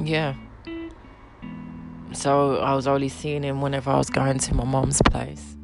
[0.00, 0.34] Yeah.
[2.12, 5.56] So I was only seeing him whenever I was going to my mom's place.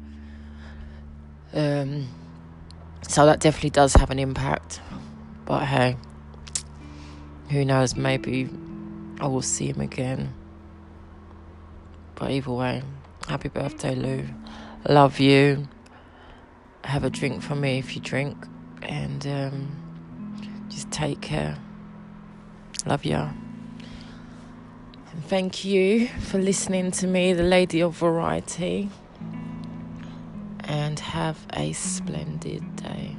[1.53, 2.09] Um,
[3.01, 4.81] so that definitely does have an impact.
[5.45, 5.95] But hey,
[7.49, 7.95] who knows?
[7.95, 8.49] Maybe
[9.19, 10.33] I will see him again.
[12.15, 12.83] But either way,
[13.27, 14.27] happy birthday, Lou.
[14.87, 15.67] Love you.
[16.83, 18.37] Have a drink for me if you drink.
[18.81, 21.57] And um, just take care.
[22.85, 23.31] Love ya.
[25.11, 28.89] And thank you for listening to me, the Lady of Variety
[30.67, 33.14] and have a splendid day.